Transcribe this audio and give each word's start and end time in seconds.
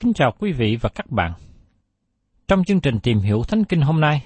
Kính 0.00 0.12
chào 0.14 0.32
quý 0.38 0.52
vị 0.52 0.76
và 0.80 0.88
các 0.94 1.10
bạn. 1.10 1.32
Trong 2.48 2.64
chương 2.64 2.80
trình 2.80 2.98
tìm 3.02 3.18
hiểu 3.18 3.42
Thánh 3.42 3.64
Kinh 3.64 3.80
hôm 3.80 4.00
nay, 4.00 4.24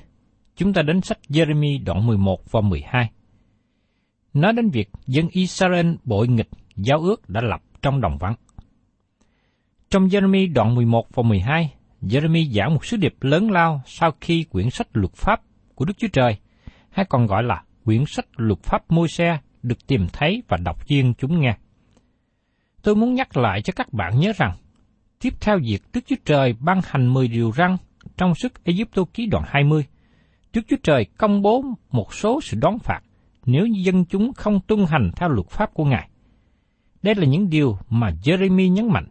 chúng 0.56 0.72
ta 0.72 0.82
đến 0.82 1.00
sách 1.00 1.18
Jeremy 1.28 1.84
đoạn 1.84 2.06
11 2.06 2.50
và 2.50 2.60
12. 2.60 3.10
Nói 4.34 4.52
đến 4.52 4.70
việc 4.70 4.90
dân 5.06 5.28
Israel 5.28 5.94
bội 6.04 6.28
nghịch 6.28 6.48
giáo 6.76 7.00
ước 7.00 7.28
đã 7.28 7.40
lập 7.40 7.60
trong 7.82 8.00
đồng 8.00 8.18
vắng. 8.18 8.34
Trong 9.90 10.06
Jeremy 10.06 10.52
đoạn 10.52 10.74
11 10.74 11.06
và 11.14 11.22
12, 11.22 11.72
Jeremy 12.02 12.52
giảng 12.52 12.74
một 12.74 12.84
sứ 12.84 12.96
điệp 12.96 13.14
lớn 13.20 13.50
lao 13.50 13.82
sau 13.86 14.12
khi 14.20 14.44
quyển 14.44 14.70
sách 14.70 14.88
luật 14.92 15.12
pháp 15.14 15.40
của 15.74 15.84
Đức 15.84 15.94
Chúa 15.98 16.08
Trời, 16.12 16.36
hay 16.90 17.06
còn 17.08 17.26
gọi 17.26 17.42
là 17.42 17.62
quyển 17.84 18.04
sách 18.06 18.26
luật 18.36 18.62
pháp 18.62 18.90
môi 18.90 19.08
xe 19.08 19.38
được 19.62 19.86
tìm 19.86 20.06
thấy 20.12 20.42
và 20.48 20.56
đọc 20.56 20.86
riêng 20.88 21.14
chúng 21.18 21.40
nghe. 21.40 21.56
Tôi 22.82 22.96
muốn 22.96 23.14
nhắc 23.14 23.36
lại 23.36 23.62
cho 23.62 23.72
các 23.76 23.92
bạn 23.92 24.20
nhớ 24.20 24.32
rằng, 24.36 24.56
tiếp 25.20 25.34
theo 25.40 25.58
việc 25.64 25.82
Đức 25.92 26.00
Chúa 26.06 26.16
Trời 26.24 26.54
ban 26.60 26.80
hành 26.84 27.14
10 27.14 27.28
điều 27.28 27.52
răn 27.52 27.76
trong 28.16 28.34
sức 28.34 28.64
Egypto 28.64 29.02
ký 29.14 29.26
đoạn 29.26 29.44
20, 29.46 29.84
Đức 30.52 30.60
Chúa 30.68 30.76
Trời 30.82 31.06
công 31.18 31.42
bố 31.42 31.64
một 31.90 32.14
số 32.14 32.40
sự 32.40 32.56
đón 32.60 32.78
phạt 32.78 33.00
nếu 33.46 33.66
dân 33.66 34.04
chúng 34.04 34.32
không 34.32 34.60
tuân 34.60 34.86
hành 34.88 35.10
theo 35.16 35.28
luật 35.28 35.48
pháp 35.48 35.74
của 35.74 35.84
Ngài. 35.84 36.08
Đây 37.02 37.14
là 37.14 37.26
những 37.26 37.50
điều 37.50 37.78
mà 37.90 38.10
Jeremy 38.22 38.72
nhấn 38.72 38.88
mạnh. 38.88 39.06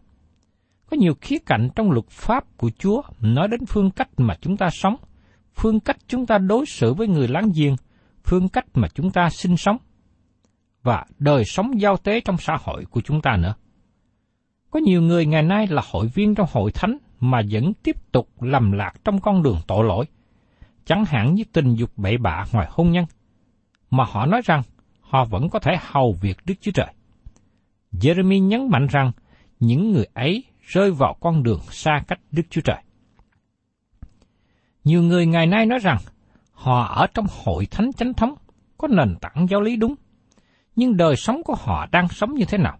Có 0.90 0.98
nhiều 0.98 1.14
khía 1.22 1.38
cạnh 1.46 1.70
trong 1.76 1.92
luật 1.92 2.10
pháp 2.10 2.58
của 2.58 2.70
Chúa 2.80 3.02
nói 3.20 3.48
đến 3.48 3.66
phương 3.66 3.92
cách 3.92 4.10
mà 4.18 4.36
chúng 4.42 4.58
ta 4.58 4.70
sống, 4.70 4.96
phương 5.56 5.80
cách 5.80 5.98
chúng 6.08 6.26
ta 6.26 6.38
đối 6.38 6.66
xử 6.66 6.94
với 6.94 7.08
người 7.08 7.28
láng 7.28 7.52
giềng, 7.56 7.76
phương 8.24 8.50
cách 8.50 8.66
mà 8.74 8.88
chúng 8.88 9.12
ta 9.12 9.30
sinh 9.30 9.58
sống, 9.58 9.78
và 10.84 11.06
đời 11.20 11.46
sống 11.46 11.82
giao 11.82 11.98
tế 11.98 12.22
trong 12.22 12.38
xã 12.38 12.58
hội 12.64 12.86
của 12.86 13.02
chúng 13.02 13.22
ta 13.22 13.38
nữa. 13.38 13.54
Có 14.72 14.80
nhiều 14.80 15.02
người 15.02 15.26
ngày 15.26 15.44
nay 15.44 15.68
là 15.68 15.82
hội 15.92 16.08
viên 16.08 16.36
trong 16.36 16.48
hội 16.52 16.72
thánh 16.72 16.98
mà 17.20 17.42
vẫn 17.52 17.74
tiếp 17.84 18.12
tục 18.12 18.30
lầm 18.42 18.72
lạc 18.72 18.94
trong 19.04 19.22
con 19.22 19.44
đường 19.44 19.58
tội 19.68 19.84
lỗi, 19.86 20.06
chẳng 20.86 21.06
hạn 21.06 21.34
như 21.34 21.44
tình 21.54 21.76
dục 21.76 21.92
bậy 21.98 22.18
bạ 22.18 22.46
ngoài 22.54 22.68
hôn 22.70 22.92
nhân, 22.92 23.06
mà 23.92 24.04
họ 24.04 24.26
nói 24.26 24.42
rằng 24.46 24.62
họ 25.02 25.26
vẫn 25.26 25.50
có 25.50 25.60
thể 25.60 25.78
hầu 25.82 26.16
việc 26.22 26.38
Đức 26.46 26.54
Chúa 26.62 26.72
Trời. 26.72 26.94
Jeremy 27.92 28.48
nhấn 28.48 28.70
mạnh 28.70 28.88
rằng 28.88 29.12
những 29.60 29.92
người 29.92 30.06
ấy 30.14 30.44
rơi 30.62 30.92
vào 30.92 31.16
con 31.20 31.44
đường 31.44 31.60
xa 31.70 32.02
cách 32.08 32.20
Đức 32.32 32.44
Chúa 32.50 32.62
Trời. 32.62 32.84
Nhiều 34.84 35.04
người 35.04 35.26
ngày 35.26 35.48
nay 35.48 35.66
nói 35.66 35.80
rằng 35.80 35.98
họ 36.52 36.84
ở 36.96 37.08
trong 37.14 37.26
hội 37.44 37.66
thánh 37.66 37.94
chánh 37.94 38.14
thống, 38.14 38.36
có 38.78 38.88
nền 38.88 39.16
tảng 39.22 39.48
giáo 39.50 39.62
lý 39.62 39.76
đúng, 39.76 39.96
nhưng 40.76 40.98
đời 40.98 41.16
sống 41.16 41.44
của 41.44 41.56
họ 41.56 41.88
đang 41.92 42.08
sống 42.08 42.34
như 42.34 42.46
thế 42.46 42.58
nào? 42.58 42.78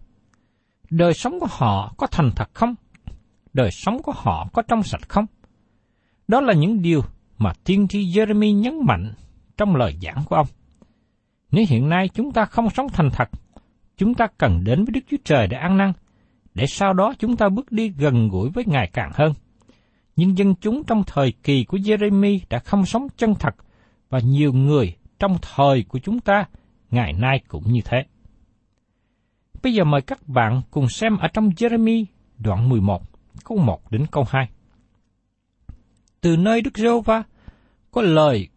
Đời 0.90 1.14
sống 1.14 1.40
của 1.40 1.46
họ 1.50 1.94
có 1.96 2.06
thành 2.06 2.30
thật 2.36 2.50
không? 2.54 2.74
Đời 3.52 3.70
sống 3.70 4.02
của 4.02 4.12
họ 4.16 4.48
có 4.52 4.62
trong 4.62 4.82
sạch 4.82 5.08
không? 5.08 5.26
Đó 6.28 6.40
là 6.40 6.54
những 6.54 6.82
điều 6.82 7.02
mà 7.38 7.52
tiên 7.64 7.88
tri 7.88 8.04
Jeremy 8.04 8.60
nhấn 8.60 8.86
mạnh 8.86 9.12
trong 9.56 9.76
lời 9.76 9.96
giảng 10.02 10.24
của 10.28 10.36
ông. 10.36 10.46
Nếu 11.50 11.64
hiện 11.68 11.88
nay 11.88 12.08
chúng 12.08 12.32
ta 12.32 12.44
không 12.44 12.70
sống 12.70 12.86
thành 12.88 13.10
thật, 13.12 13.28
chúng 13.96 14.14
ta 14.14 14.26
cần 14.38 14.64
đến 14.64 14.84
với 14.84 14.92
Đức 14.92 15.00
Chúa 15.10 15.16
Trời 15.24 15.46
để 15.46 15.56
ăn 15.56 15.76
năn, 15.78 15.92
để 16.54 16.66
sau 16.66 16.92
đó 16.92 17.14
chúng 17.18 17.36
ta 17.36 17.48
bước 17.48 17.72
đi 17.72 17.88
gần 17.88 18.28
gũi 18.28 18.50
với 18.50 18.64
Ngài 18.66 18.90
càng 18.92 19.10
hơn. 19.14 19.32
Nhưng 20.16 20.38
dân 20.38 20.54
chúng 20.54 20.84
trong 20.84 21.02
thời 21.06 21.32
kỳ 21.42 21.64
của 21.64 21.76
Jeremy 21.76 22.38
đã 22.50 22.58
không 22.58 22.86
sống 22.86 23.06
chân 23.16 23.34
thật, 23.34 23.54
và 24.08 24.18
nhiều 24.24 24.52
người 24.52 24.96
trong 25.18 25.38
thời 25.42 25.84
của 25.88 25.98
chúng 25.98 26.20
ta 26.20 26.44
ngày 26.90 27.12
nay 27.12 27.40
cũng 27.48 27.72
như 27.72 27.80
thế. 27.84 28.04
Bây 29.62 29.74
giờ 29.74 29.84
mời 29.84 30.02
các 30.02 30.28
bạn 30.28 30.62
cùng 30.70 30.88
xem 30.88 31.16
ở 31.16 31.28
trong 31.28 31.48
Jeremy 31.48 32.04
đoạn 32.38 32.68
11, 32.68 33.02
câu 33.44 33.58
1 33.58 33.90
đến 33.90 34.06
câu 34.10 34.24
2. 34.28 34.48
Từ 36.20 36.36
nơi 36.36 36.60
Đức 36.60 36.78
giê 36.78 36.88
va 37.04 37.22
có 37.90 38.02
lời 38.02 38.48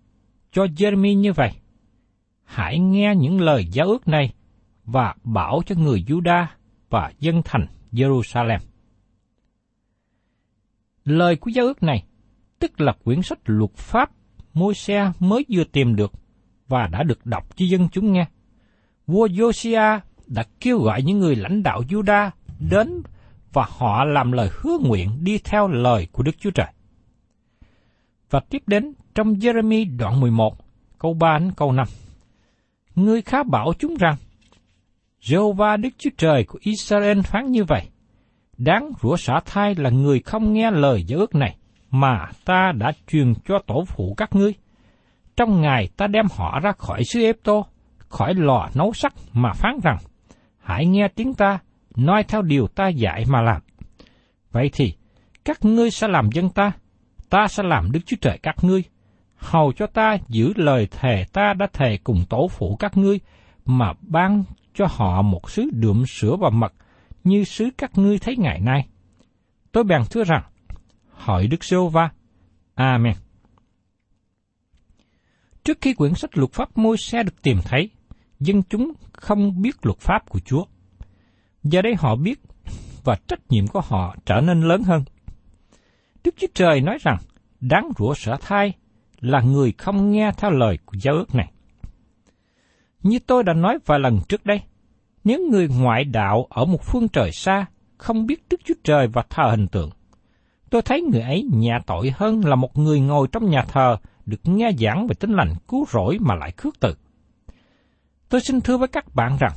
cho 0.51 0.65
Jeremy 0.65 1.15
như 1.15 1.33
vậy. 1.33 1.51
Hãy 2.43 2.79
nghe 2.79 3.13
những 3.17 3.41
lời 3.41 3.65
giáo 3.65 3.87
ước 3.87 4.07
này 4.07 4.33
và 4.85 5.15
bảo 5.23 5.61
cho 5.65 5.75
người 5.75 6.03
Juda 6.07 6.45
và 6.89 7.11
dân 7.19 7.41
thành 7.45 7.67
Jerusalem. 7.91 8.59
Lời 11.05 11.35
của 11.35 11.49
giáo 11.49 11.65
ước 11.65 11.83
này, 11.83 12.03
tức 12.59 12.81
là 12.81 12.93
quyển 13.03 13.21
sách 13.21 13.39
luật 13.45 13.71
pháp 13.75 14.11
môi 14.53 14.73
xe 14.73 15.11
mới 15.19 15.45
vừa 15.49 15.63
tìm 15.63 15.95
được 15.95 16.11
và 16.67 16.87
đã 16.87 17.03
được 17.03 17.25
đọc 17.25 17.57
cho 17.57 17.65
dân 17.65 17.89
chúng 17.91 18.13
nghe. 18.13 18.25
Vua 19.07 19.27
Josiah 19.27 19.99
đã 20.27 20.43
kêu 20.59 20.79
gọi 20.79 21.01
những 21.01 21.19
người 21.19 21.35
lãnh 21.35 21.63
đạo 21.63 21.81
Juda 21.89 22.29
đến 22.59 23.01
và 23.53 23.65
họ 23.69 24.03
làm 24.05 24.31
lời 24.31 24.49
hứa 24.51 24.77
nguyện 24.81 25.09
đi 25.23 25.37
theo 25.43 25.67
lời 25.67 26.07
của 26.11 26.23
Đức 26.23 26.35
Chúa 26.39 26.51
Trời. 26.51 26.67
Và 28.29 28.39
tiếp 28.49 28.63
đến 28.67 28.93
trong 29.15 29.33
Jeremy 29.33 29.97
đoạn 29.97 30.19
11, 30.19 30.57
câu 30.99 31.13
3 31.13 31.39
đến 31.39 31.51
câu 31.55 31.71
5. 31.71 31.87
Ngươi 32.95 33.21
khá 33.21 33.43
bảo 33.43 33.73
chúng 33.79 33.95
rằng, 33.95 34.15
Jehovah 35.21 35.81
Đức 35.81 35.89
Chúa 35.97 36.09
Trời 36.17 36.43
của 36.43 36.59
Israel 36.61 37.21
phán 37.21 37.51
như 37.51 37.63
vậy, 37.63 37.89
đáng 38.57 38.91
rủa 39.01 39.17
xả 39.17 39.39
thai 39.45 39.75
là 39.75 39.89
người 39.89 40.19
không 40.19 40.53
nghe 40.53 40.71
lời 40.71 41.03
giới 41.03 41.19
ước 41.19 41.35
này, 41.35 41.55
mà 41.91 42.27
ta 42.45 42.71
đã 42.77 42.91
truyền 43.07 43.33
cho 43.47 43.59
tổ 43.67 43.85
phụ 43.87 44.13
các 44.17 44.35
ngươi. 44.35 44.53
Trong 45.35 45.61
ngày 45.61 45.89
ta 45.97 46.07
đem 46.07 46.25
họ 46.35 46.59
ra 46.59 46.71
khỏi 46.71 47.03
xứ 47.03 47.21
Ép 47.23 47.35
Tô, 47.43 47.65
khỏi 47.97 48.33
lò 48.33 48.69
nấu 48.75 48.93
sắt 48.93 49.13
mà 49.33 49.53
phán 49.53 49.79
rằng, 49.83 49.97
hãy 50.63 50.85
nghe 50.85 51.07
tiếng 51.07 51.33
ta, 51.33 51.59
nói 51.95 52.23
theo 52.23 52.41
điều 52.41 52.67
ta 52.67 52.87
dạy 52.87 53.25
mà 53.27 53.41
làm. 53.41 53.61
Vậy 54.51 54.69
thì, 54.73 54.93
các 55.45 55.65
ngươi 55.65 55.91
sẽ 55.91 56.07
làm 56.07 56.29
dân 56.31 56.49
ta, 56.49 56.71
ta 57.29 57.47
sẽ 57.47 57.63
làm 57.63 57.91
Đức 57.91 57.99
Chúa 58.05 58.17
Trời 58.21 58.37
các 58.43 58.55
ngươi, 58.61 58.83
hầu 59.35 59.73
cho 59.73 59.87
ta 59.87 60.17
giữ 60.27 60.53
lời 60.55 60.87
thề 60.91 61.25
ta 61.33 61.53
đã 61.53 61.67
thề 61.73 61.97
cùng 62.03 62.25
tổ 62.29 62.47
phụ 62.47 62.75
các 62.75 62.97
ngươi, 62.97 63.19
mà 63.65 63.93
ban 64.01 64.43
cho 64.73 64.87
họ 64.89 65.21
một 65.21 65.49
sứ 65.49 65.69
đượm 65.73 66.05
sữa 66.05 66.35
và 66.39 66.49
mật, 66.49 66.73
như 67.23 67.43
sứ 67.43 67.69
các 67.77 67.97
ngươi 67.97 68.19
thấy 68.19 68.37
ngày 68.37 68.59
nay. 68.59 68.87
Tôi 69.71 69.83
bèn 69.83 70.01
thưa 70.11 70.23
rằng, 70.23 70.43
hỏi 71.09 71.47
Đức 71.47 71.63
giê 71.63 71.77
va 71.91 72.09
Amen. 72.75 73.13
Trước 75.63 75.77
khi 75.81 75.93
quyển 75.93 76.15
sách 76.15 76.37
luật 76.37 76.51
pháp 76.51 76.77
môi 76.77 76.97
xe 76.97 77.23
được 77.23 77.41
tìm 77.41 77.57
thấy, 77.63 77.89
dân 78.45 78.63
chúng 78.63 78.91
không 79.13 79.61
biết 79.61 79.85
luật 79.85 79.99
pháp 79.99 80.29
của 80.29 80.39
Chúa. 80.39 80.65
Giờ 81.63 81.81
đây 81.81 81.95
họ 81.97 82.15
biết 82.15 82.39
và 83.03 83.15
trách 83.27 83.39
nhiệm 83.49 83.67
của 83.67 83.81
họ 83.81 84.15
trở 84.25 84.41
nên 84.41 84.61
lớn 84.61 84.83
hơn. 84.83 85.03
Đức 86.23 86.35
Chúa 86.37 86.47
Trời 86.53 86.81
nói 86.81 86.97
rằng, 87.01 87.17
đáng 87.59 87.89
rủa 87.97 88.13
sở 88.13 88.37
thai 88.41 88.73
là 89.19 89.41
người 89.41 89.73
không 89.77 90.11
nghe 90.11 90.31
theo 90.37 90.51
lời 90.51 90.77
của 90.85 90.97
giáo 91.01 91.15
ước 91.15 91.35
này. 91.35 91.51
Như 93.03 93.19
tôi 93.19 93.43
đã 93.43 93.53
nói 93.53 93.77
vài 93.85 93.99
lần 93.99 94.19
trước 94.29 94.45
đây, 94.45 94.61
nếu 95.23 95.39
người 95.51 95.67
ngoại 95.67 96.03
đạo 96.03 96.47
ở 96.49 96.65
một 96.65 96.83
phương 96.83 97.07
trời 97.07 97.31
xa 97.31 97.65
không 97.97 98.25
biết 98.25 98.43
Đức 98.49 98.61
Chúa 98.65 98.73
Trời 98.83 99.07
và 99.07 99.23
thờ 99.29 99.43
hình 99.49 99.67
tượng, 99.67 99.89
tôi 100.69 100.81
thấy 100.81 101.01
người 101.01 101.21
ấy 101.21 101.49
nhà 101.53 101.79
tội 101.85 102.13
hơn 102.15 102.45
là 102.45 102.55
một 102.55 102.77
người 102.77 102.99
ngồi 102.99 103.27
trong 103.31 103.49
nhà 103.49 103.65
thờ 103.67 103.97
được 104.25 104.39
nghe 104.43 104.71
giảng 104.79 105.07
về 105.07 105.15
tính 105.19 105.33
lành 105.33 105.53
cứu 105.67 105.85
rỗi 105.89 106.17
mà 106.21 106.35
lại 106.35 106.51
khước 106.57 106.79
từ. 106.79 106.95
Tôi 108.33 108.41
xin 108.41 108.61
thưa 108.61 108.77
với 108.77 108.87
các 108.87 109.15
bạn 109.15 109.37
rằng, 109.39 109.51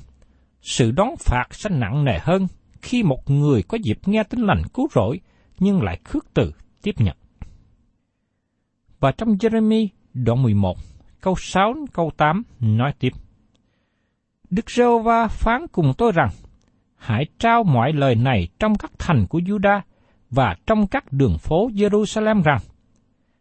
sự 0.61 0.91
đón 0.91 1.09
phạt 1.19 1.45
sẽ 1.51 1.71
nặng 1.71 2.05
nề 2.05 2.19
hơn 2.19 2.47
khi 2.83 3.03
một 3.03 3.31
người 3.31 3.63
có 3.63 3.79
dịp 3.83 3.99
nghe 4.07 4.23
tin 4.23 4.41
lành 4.41 4.63
cứu 4.75 4.89
rỗi 4.95 5.21
nhưng 5.59 5.83
lại 5.83 6.01
khước 6.05 6.27
từ 6.35 6.53
tiếp 6.83 6.95
nhận. 6.99 7.17
Và 9.01 9.13
trong 9.13 9.29
Jeremy 9.29 9.89
đoạn 10.15 10.43
11, 10.43 10.79
câu 11.21 11.35
6 11.39 11.75
câu 11.93 12.11
8 12.17 12.43
nói 12.61 12.93
tiếp. 12.99 13.13
Đức 14.51 14.71
giê 14.71 14.85
va 15.05 15.29
phán 15.29 15.67
cùng 15.73 15.93
tôi 15.99 16.13
rằng, 16.13 16.31
hãy 16.97 17.27
trao 17.39 17.65
mọi 17.65 17.93
lời 17.93 18.15
này 18.15 18.49
trong 18.59 18.75
các 18.75 18.91
thành 18.99 19.27
của 19.27 19.39
Juda 19.39 19.81
và 20.31 20.57
trong 20.67 20.87
các 20.87 21.13
đường 21.13 21.39
phố 21.39 21.69
Jerusalem 21.69 22.43
rằng, 22.43 22.61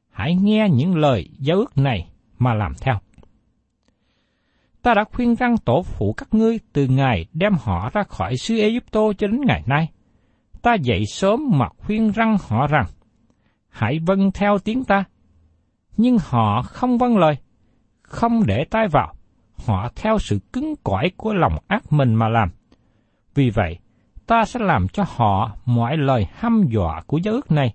hãy 0.10 0.36
nghe 0.36 0.70
những 0.72 0.96
lời 0.96 1.30
giáo 1.40 1.58
ước 1.58 1.78
này 1.78 2.10
mà 2.40 2.54
làm 2.54 2.74
theo. 2.82 3.00
Ta 4.86 4.94
đã 4.94 5.04
khuyên 5.04 5.36
răng 5.36 5.58
tổ 5.58 5.84
phụ 5.84 6.14
các 6.14 6.34
ngươi 6.34 6.60
từ 6.74 6.88
ngày 6.88 7.26
đem 7.34 7.54
họ 7.64 7.90
ra 7.94 8.04
khỏi 8.04 8.38
xứ 8.38 8.58
Egypto 8.58 9.14
cho 9.18 9.28
đến 9.28 9.42
ngày 9.46 9.64
nay. 9.66 9.90
Ta 10.62 10.74
dậy 10.74 11.06
sớm 11.06 11.44
mà 11.52 11.68
khuyên 11.78 12.12
răng 12.12 12.38
họ 12.48 12.68
rằng, 12.68 12.86
hãy 13.70 14.00
vâng 14.06 14.32
theo 14.32 14.58
tiếng 14.58 14.84
ta. 14.84 15.04
Nhưng 15.98 16.18
họ 16.30 16.62
không 16.62 16.98
vâng 16.98 17.18
lời, 17.18 17.38
không 18.02 18.46
để 18.46 18.66
tai 18.70 18.88
vào, 18.88 19.14
họ 19.66 19.90
theo 19.96 20.20
sự 20.20 20.40
cứng 20.54 20.74
cỏi 20.84 21.12
của 21.18 21.34
lòng 21.34 21.54
ác 21.68 21.84
mình 21.90 22.16
mà 22.16 22.30
làm. 22.30 22.50
Vì 23.36 23.50
vậy, 23.50 23.80
ta 24.28 24.46
sẽ 24.46 24.60
làm 24.60 24.88
cho 24.88 25.04
họ 25.08 25.52
mọi 25.66 25.98
lời 25.98 26.28
hăm 26.34 26.64
dọa 26.70 27.02
của 27.08 27.18
giáo 27.18 27.34
ước 27.34 27.52
này 27.52 27.74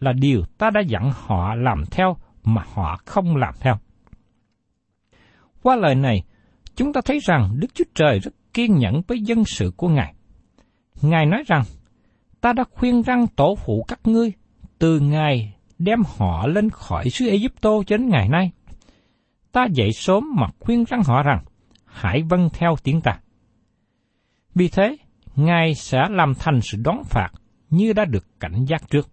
là 0.00 0.12
điều 0.12 0.42
ta 0.58 0.70
đã 0.70 0.80
dặn 0.80 1.12
họ 1.14 1.54
làm 1.54 1.84
theo 1.90 2.16
mà 2.44 2.62
họ 2.74 2.98
không 3.04 3.36
làm 3.36 3.54
theo. 3.60 3.74
Qua 5.62 5.76
lời 5.76 5.94
này, 5.94 6.22
chúng 6.80 6.92
ta 6.92 7.00
thấy 7.04 7.18
rằng 7.18 7.56
Đức 7.58 7.74
Chúa 7.74 7.84
Trời 7.94 8.18
rất 8.18 8.34
kiên 8.54 8.78
nhẫn 8.78 9.02
với 9.06 9.20
dân 9.20 9.44
sự 9.44 9.72
của 9.76 9.88
Ngài. 9.88 10.14
Ngài 11.02 11.26
nói 11.26 11.42
rằng, 11.46 11.62
ta 12.40 12.52
đã 12.52 12.64
khuyên 12.70 13.02
răng 13.02 13.26
tổ 13.26 13.54
phụ 13.64 13.84
các 13.88 14.00
ngươi 14.04 14.32
từ 14.78 15.00
ngày 15.00 15.54
đem 15.78 16.02
họ 16.16 16.46
lên 16.46 16.70
khỏi 16.70 17.10
xứ 17.10 17.28
Egypto 17.28 17.70
cho 17.86 17.96
đến 17.96 18.08
ngày 18.08 18.28
nay. 18.28 18.50
Ta 19.52 19.66
dậy 19.72 19.92
sớm 19.92 20.24
mà 20.36 20.46
khuyên 20.60 20.84
răng 20.84 21.02
họ 21.02 21.22
rằng, 21.22 21.44
hãy 21.84 22.22
vâng 22.22 22.48
theo 22.52 22.76
tiếng 22.82 23.00
ta. 23.00 23.20
Vì 24.54 24.68
thế, 24.68 24.96
Ngài 25.36 25.74
sẽ 25.74 25.98
làm 26.10 26.34
thành 26.34 26.60
sự 26.60 26.78
đón 26.84 27.02
phạt 27.04 27.30
như 27.70 27.92
đã 27.92 28.04
được 28.04 28.40
cảnh 28.40 28.64
giác 28.64 28.90
trước. 28.90 29.08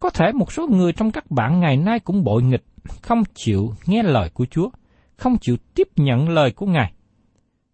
Có 0.00 0.10
thể 0.10 0.32
một 0.32 0.52
số 0.52 0.66
người 0.66 0.92
trong 0.92 1.10
các 1.10 1.30
bạn 1.30 1.60
ngày 1.60 1.76
nay 1.76 2.00
cũng 2.00 2.24
bội 2.24 2.42
nghịch, 2.42 2.64
không 3.02 3.22
chịu 3.34 3.74
nghe 3.86 4.02
lời 4.02 4.30
của 4.34 4.46
Chúa, 4.46 4.70
không 5.16 5.38
chịu 5.38 5.56
tiếp 5.74 5.88
nhận 5.96 6.28
lời 6.28 6.52
của 6.52 6.66
Ngài. 6.66 6.92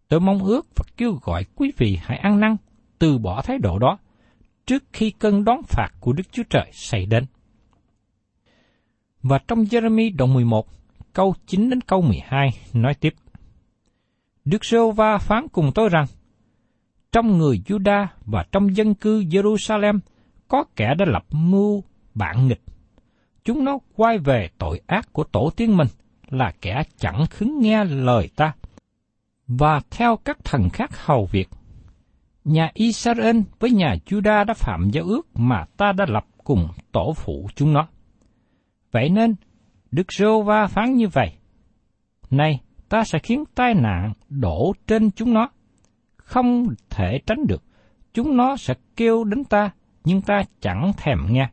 Tôi 0.09 0.21
mong 0.21 0.45
ước 0.45 0.67
và 0.77 0.85
kêu 0.97 1.19
gọi 1.23 1.45
quý 1.55 1.73
vị 1.77 1.99
hãy 2.03 2.19
ăn 2.19 2.41
năn, 2.41 2.57
từ 2.99 3.19
bỏ 3.19 3.43
thái 3.43 3.59
độ 3.59 3.79
đó, 3.79 3.99
trước 4.67 4.85
khi 4.93 5.11
cơn 5.11 5.45
đón 5.45 5.63
phạt 5.63 5.89
của 6.01 6.13
Đức 6.13 6.33
Chúa 6.33 6.43
Trời 6.51 6.71
xảy 6.73 7.07
đến. 7.07 7.25
Và 9.23 9.39
trong 9.49 9.65
Jeremy 9.65 10.17
đoạn 10.17 10.35
11, 10.35 10.67
câu 11.13 11.35
9 11.47 11.71
đến 11.71 11.81
câu 11.81 12.03
12 12.03 12.51
nói 12.73 12.95
tiếp. 12.95 13.15
Đức 14.45 14.65
Sô 14.65 14.91
va 14.91 15.19
phán 15.19 15.49
cùng 15.49 15.71
tôi 15.75 15.89
rằng, 15.89 16.07
trong 17.13 17.39
người 17.39 17.63
Juda 17.67 18.07
và 18.27 18.45
trong 18.53 18.77
dân 18.77 18.95
cư 18.95 19.21
Jerusalem 19.23 19.99
có 20.49 20.65
kẻ 20.77 20.95
đã 20.99 21.05
lập 21.09 21.25
mưu 21.31 21.85
bạn 22.15 22.49
nghịch. 22.49 22.63
Chúng 23.45 23.65
nó 23.65 23.79
quay 23.95 24.19
về 24.19 24.49
tội 24.59 24.81
ác 24.87 25.13
của 25.13 25.25
tổ 25.25 25.51
tiên 25.57 25.77
mình 25.77 25.89
là 26.31 26.53
kẻ 26.61 26.83
chẳng 26.97 27.27
khứng 27.31 27.61
nghe 27.61 27.85
lời 27.85 28.31
ta. 28.37 28.53
Và 29.47 29.81
theo 29.91 30.17
các 30.17 30.39
thần 30.45 30.69
khác 30.73 30.91
hầu 31.05 31.27
việc, 31.33 31.49
nhà 32.45 32.71
Israel 32.75 33.37
với 33.59 33.71
nhà 33.71 33.97
Juda 34.07 34.45
đã 34.45 34.55
phạm 34.55 34.91
giao 34.91 35.05
ước 35.05 35.29
mà 35.35 35.65
ta 35.77 35.93
đã 35.93 36.07
lập 36.09 36.27
cùng 36.45 36.69
tổ 36.93 37.13
phụ 37.17 37.49
chúng 37.55 37.73
nó. 37.73 37.89
Vậy 38.93 39.09
nên, 39.09 39.35
Đức 39.91 40.13
Rô 40.13 40.43
Va 40.43 40.67
phán 40.67 40.95
như 40.95 41.09
vậy. 41.09 41.33
Này, 42.31 42.61
ta 42.89 43.05
sẽ 43.05 43.19
khiến 43.19 43.45
tai 43.55 43.75
nạn 43.75 44.13
đổ 44.29 44.73
trên 44.87 45.11
chúng 45.11 45.35
nó. 45.35 45.49
Không 46.17 46.67
thể 46.91 47.19
tránh 47.27 47.47
được. 47.47 47.63
Chúng 48.15 48.37
nó 48.37 48.57
sẽ 48.57 48.75
kêu 48.97 49.25
đến 49.25 49.45
ta, 49.45 49.71
nhưng 50.05 50.21
ta 50.23 50.43
chẳng 50.61 50.93
thèm 50.97 51.19
nghe. 51.31 51.49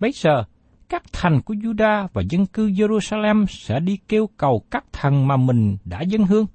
Bấy 0.00 0.12
giờ, 0.14 0.44
các 0.92 1.02
thành 1.12 1.40
của 1.40 1.54
Juda 1.54 2.08
và 2.12 2.22
dân 2.30 2.46
cư 2.46 2.68
Jerusalem 2.68 3.46
sẽ 3.46 3.80
đi 3.80 3.98
kêu 4.08 4.28
cầu 4.36 4.64
các 4.70 4.84
thần 4.92 5.28
mà 5.28 5.36
mình 5.36 5.76
đã 5.84 6.00
dân 6.00 6.24
hương, 6.24 6.46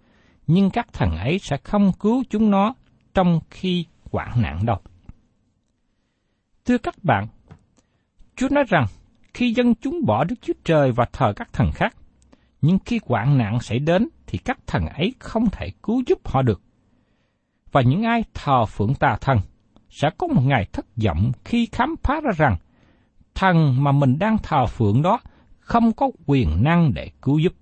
nhưng 0.48 0.70
các 0.70 0.94
thần 0.94 1.18
ấy 1.18 1.40
sẽ 1.40 1.58
không 1.64 1.92
cứu 2.00 2.24
chúng 2.30 2.52
nó 2.52 2.74
trong 3.14 3.40
khi 3.50 3.86
hoạn 4.12 4.42
nạn 4.42 4.66
đâu. 4.66 4.78
Thưa 6.66 6.78
các 6.78 7.04
bạn, 7.04 7.28
Chúa 8.36 8.50
nói 8.50 8.64
rằng 8.68 8.86
khi 9.34 9.54
dân 9.54 9.76
chúng 9.76 10.06
bỏ 10.06 10.24
Đức 10.24 10.36
Chúa 10.42 10.54
Trời 10.64 10.92
và 10.92 11.06
thờ 11.14 11.34
các 11.36 11.54
thần 11.54 11.72
khác, 11.72 11.96
nhưng 12.62 12.80
khi 12.86 13.00
hoạn 13.06 13.38
nạn 13.38 13.60
xảy 13.60 13.80
đến 13.80 14.10
thì 14.28 14.38
các 14.38 14.58
thần 14.68 14.86
ấy 14.86 15.14
không 15.20 15.50
thể 15.52 15.70
cứu 15.84 16.04
giúp 16.08 16.28
họ 16.28 16.42
được. 16.42 16.62
Và 17.72 17.82
những 17.82 18.04
ai 18.04 18.24
thờ 18.34 18.66
phượng 18.66 18.96
tà 18.96 19.18
thần 19.22 19.38
sẽ 19.90 20.10
có 20.18 20.28
một 20.28 20.42
ngày 20.46 20.68
thất 20.74 20.86
vọng 21.06 21.32
khi 21.46 21.68
khám 21.72 21.96
phá 22.04 22.22
ra 22.24 22.32
rằng 22.38 22.56
thần 23.38 23.84
mà 23.84 23.92
mình 23.92 24.20
đang 24.20 24.38
thờ 24.38 24.66
phượng 24.66 25.02
đó 25.02 25.20
không 25.60 25.94
có 25.94 26.10
quyền 26.26 26.64
năng 26.64 26.94
để 26.94 27.12
cứu 27.22 27.40
giúp. 27.40 27.54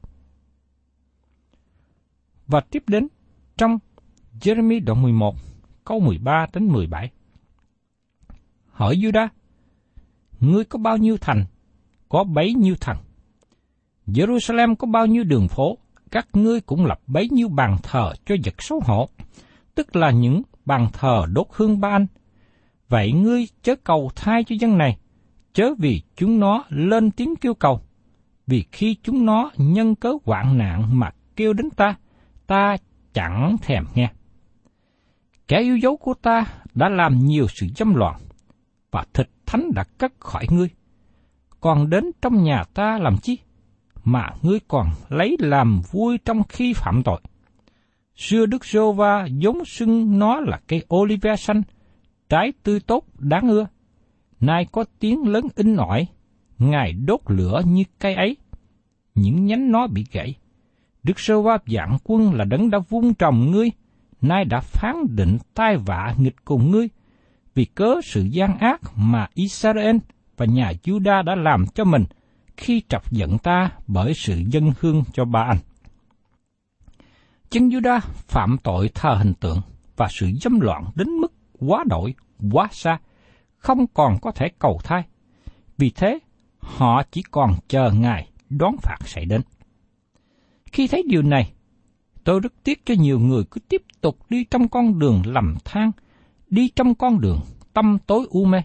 Và 2.48 2.60
tiếp 2.60 2.84
đến 2.88 3.08
trong 3.58 3.80
Jeremy 4.42 4.86
đoạn 4.86 5.02
11, 5.02 5.36
câu 5.86 6.00
13 6.00 6.48
đến 6.54 6.68
17. 6.68 7.12
Hỏi 8.72 8.96
Judah, 8.96 9.28
ngươi 10.40 10.64
có 10.64 10.80
bao 10.80 10.98
nhiêu 10.98 11.18
thành 11.22 11.46
có 12.10 12.24
bấy 12.24 12.54
nhiêu 12.54 12.76
thần. 12.82 12.98
Jerusalem 14.08 14.76
có 14.76 14.88
bao 14.88 15.06
nhiêu 15.06 15.24
đường 15.24 15.48
phố, 15.48 15.78
các 16.12 16.28
ngươi 16.34 16.62
cũng 16.62 16.86
lập 16.86 17.00
bấy 17.08 17.30
nhiêu 17.30 17.50
bàn 17.50 17.78
thờ 17.84 18.14
cho 18.26 18.36
vật 18.46 18.54
xấu 18.60 18.80
hổ, 18.86 19.10
tức 19.76 19.96
là 19.96 20.12
những 20.12 20.42
bàn 20.66 20.88
thờ 20.94 21.26
đốt 21.34 21.48
hương 21.52 21.80
ba 21.80 21.90
anh. 21.90 22.08
Vậy 22.90 23.12
ngươi 23.12 23.48
chớ 23.64 23.76
cầu 23.84 24.12
thai 24.16 24.44
cho 24.44 24.56
dân 24.60 24.78
này, 24.78 24.98
chớ 25.56 25.74
vì 25.78 26.02
chúng 26.16 26.40
nó 26.40 26.64
lên 26.70 27.12
tiếng 27.12 27.36
kêu 27.36 27.54
cầu, 27.54 27.82
vì 28.48 28.66
khi 28.72 28.96
chúng 29.04 29.26
nó 29.26 29.52
nhân 29.58 29.96
cớ 29.96 30.14
hoạn 30.26 30.58
nạn 30.58 31.00
mà 31.00 31.12
kêu 31.36 31.54
đến 31.54 31.70
ta, 31.70 31.96
ta 32.48 32.78
chẳng 33.14 33.56
thèm 33.62 33.86
nghe. 33.96 34.12
Kẻ 35.48 35.60
yêu 35.60 35.78
dấu 35.78 35.98
của 35.98 36.14
ta 36.14 36.46
đã 36.74 36.90
làm 36.90 37.26
nhiều 37.26 37.48
sự 37.50 37.68
dâm 37.76 37.96
loạn, 37.96 38.22
và 38.92 39.06
thịt 39.14 39.30
thánh 39.46 39.72
đã 39.76 39.84
cất 39.98 40.14
khỏi 40.20 40.46
ngươi 40.50 40.70
còn 41.66 41.90
đến 41.90 42.12
trong 42.22 42.44
nhà 42.44 42.64
ta 42.74 43.00
làm 43.02 43.18
chi? 43.18 43.38
Mà 44.04 44.30
ngươi 44.42 44.60
còn 44.68 44.90
lấy 45.10 45.36
làm 45.40 45.82
vui 45.92 46.18
trong 46.18 46.44
khi 46.50 46.74
phạm 46.74 47.02
tội. 47.04 47.22
Xưa 48.16 48.46
Đức 48.46 48.66
giê 48.66 48.80
va 48.96 49.26
giống 49.26 49.66
xưng 49.66 50.20
nó 50.20 50.40
là 50.40 50.60
cây 50.68 50.84
olive 50.96 51.36
xanh, 51.36 51.62
trái 52.30 52.54
tươi 52.64 52.80
tốt 52.80 53.04
đáng 53.20 53.50
ưa 53.50 53.68
nay 54.46 54.66
có 54.72 54.86
tiếng 55.00 55.28
lớn 55.28 55.48
in 55.56 55.76
ỏi, 55.76 56.08
Ngài 56.60 56.94
đốt 56.94 57.20
lửa 57.28 57.62
như 57.66 57.84
cây 58.00 58.16
ấy, 58.16 58.38
những 59.16 59.46
nhánh 59.46 59.72
nó 59.72 59.88
bị 59.88 60.06
gãy. 60.12 60.36
Đức 61.04 61.20
sơ 61.20 61.42
va 61.42 61.58
dạng 61.68 61.98
quân 62.04 62.34
là 62.34 62.46
đấng 62.46 62.70
đã 62.70 62.80
vun 62.90 63.14
trồng 63.14 63.52
ngươi, 63.52 63.72
nay 64.22 64.46
đã 64.46 64.60
phán 64.60 64.96
định 65.16 65.38
tai 65.54 65.78
vạ 65.78 66.16
nghịch 66.18 66.46
cùng 66.46 66.72
ngươi, 66.72 66.90
vì 67.56 67.66
cớ 67.66 67.96
sự 68.04 68.22
gian 68.22 68.58
ác 68.58 68.82
mà 68.96 69.28
Israel 69.34 69.98
và 70.38 70.46
nhà 70.46 70.72
Juda 70.84 71.24
đã 71.24 71.36
làm 71.36 71.66
cho 71.76 71.84
mình 71.84 72.04
khi 72.58 72.82
trọc 72.90 73.12
giận 73.12 73.38
ta 73.38 73.72
bởi 73.88 74.14
sự 74.14 74.44
dân 74.48 74.72
hương 74.80 75.04
cho 75.14 75.26
ba 75.26 75.42
anh. 75.42 75.58
Chân 77.50 77.70
Juda 77.70 78.00
phạm 78.28 78.58
tội 78.64 78.90
thờ 78.94 79.16
hình 79.16 79.34
tượng 79.34 79.62
và 79.96 80.08
sự 80.10 80.32
dâm 80.42 80.60
loạn 80.60 80.86
đến 80.96 81.10
mức 81.10 81.34
quá 81.60 81.84
đổi, 81.88 82.14
quá 82.52 82.68
xa, 82.72 83.00
không 83.66 83.88
còn 83.88 84.18
có 84.22 84.32
thể 84.32 84.50
cầu 84.60 84.80
thai. 84.84 85.04
Vì 85.78 85.90
thế, 85.90 86.20
họ 86.60 87.04
chỉ 87.12 87.22
còn 87.32 87.56
chờ 87.68 87.92
Ngài 87.92 88.30
đón 88.50 88.76
phạt 88.82 88.98
xảy 89.06 89.26
đến. 89.26 89.42
Khi 90.72 90.88
thấy 90.88 91.04
điều 91.08 91.22
này, 91.22 91.54
tôi 92.24 92.40
rất 92.40 92.54
tiếc 92.64 92.86
cho 92.86 92.94
nhiều 93.00 93.20
người 93.20 93.44
cứ 93.52 93.60
tiếp 93.70 93.82
tục 94.02 94.18
đi 94.30 94.44
trong 94.44 94.68
con 94.68 95.00
đường 95.00 95.22
lầm 95.26 95.56
than, 95.66 95.92
đi 96.50 96.70
trong 96.76 96.96
con 96.96 97.22
đường 97.22 97.40
tâm 97.74 97.98
tối 98.08 98.28
u 98.30 98.46
mê, 98.46 98.62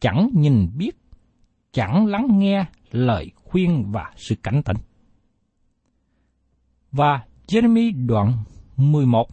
chẳng 0.00 0.28
nhìn 0.32 0.68
biết, 0.76 0.96
chẳng 1.72 2.06
lắng 2.06 2.38
nghe 2.38 2.64
lời 2.90 3.30
khuyên 3.44 3.92
và 3.92 4.12
sự 4.16 4.34
cảnh 4.42 4.62
tỉnh. 4.62 4.76
Và 6.92 7.24
Jeremy 7.46 8.06
đoạn 8.06 8.32
11 8.76 9.28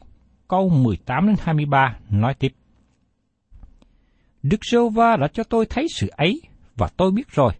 câu 0.48 0.70
18 0.70 1.28
đến 1.28 1.36
23 1.40 1.98
nói 2.10 2.34
tiếp. 2.34 2.54
Đức 4.44 4.58
Sô 4.62 4.90
Va 4.90 5.16
đã 5.16 5.28
cho 5.34 5.44
tôi 5.44 5.66
thấy 5.66 5.88
sự 5.96 6.08
ấy 6.08 6.42
và 6.76 6.88
tôi 6.98 7.12
biết 7.12 7.30
rồi, 7.30 7.54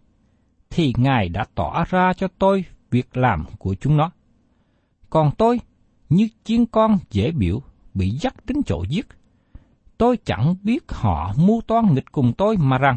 thì 0.70 0.92
Ngài 0.96 1.28
đã 1.28 1.44
tỏ 1.54 1.84
ra 1.90 2.12
cho 2.12 2.28
tôi 2.38 2.64
việc 2.90 3.16
làm 3.16 3.44
của 3.58 3.74
chúng 3.74 3.96
nó. 3.96 4.10
Còn 5.10 5.30
tôi, 5.38 5.60
như 6.08 6.28
chiên 6.44 6.66
con 6.66 6.98
dễ 7.10 7.30
biểu, 7.30 7.62
bị 7.94 8.10
dắt 8.10 8.34
đến 8.46 8.56
chỗ 8.66 8.84
giết. 8.88 9.06
Tôi 9.98 10.16
chẳng 10.24 10.54
biết 10.62 10.84
họ 10.88 11.34
mưu 11.36 11.60
toan 11.66 11.94
nghịch 11.94 12.12
cùng 12.12 12.32
tôi 12.38 12.56
mà 12.56 12.78
rằng, 12.78 12.96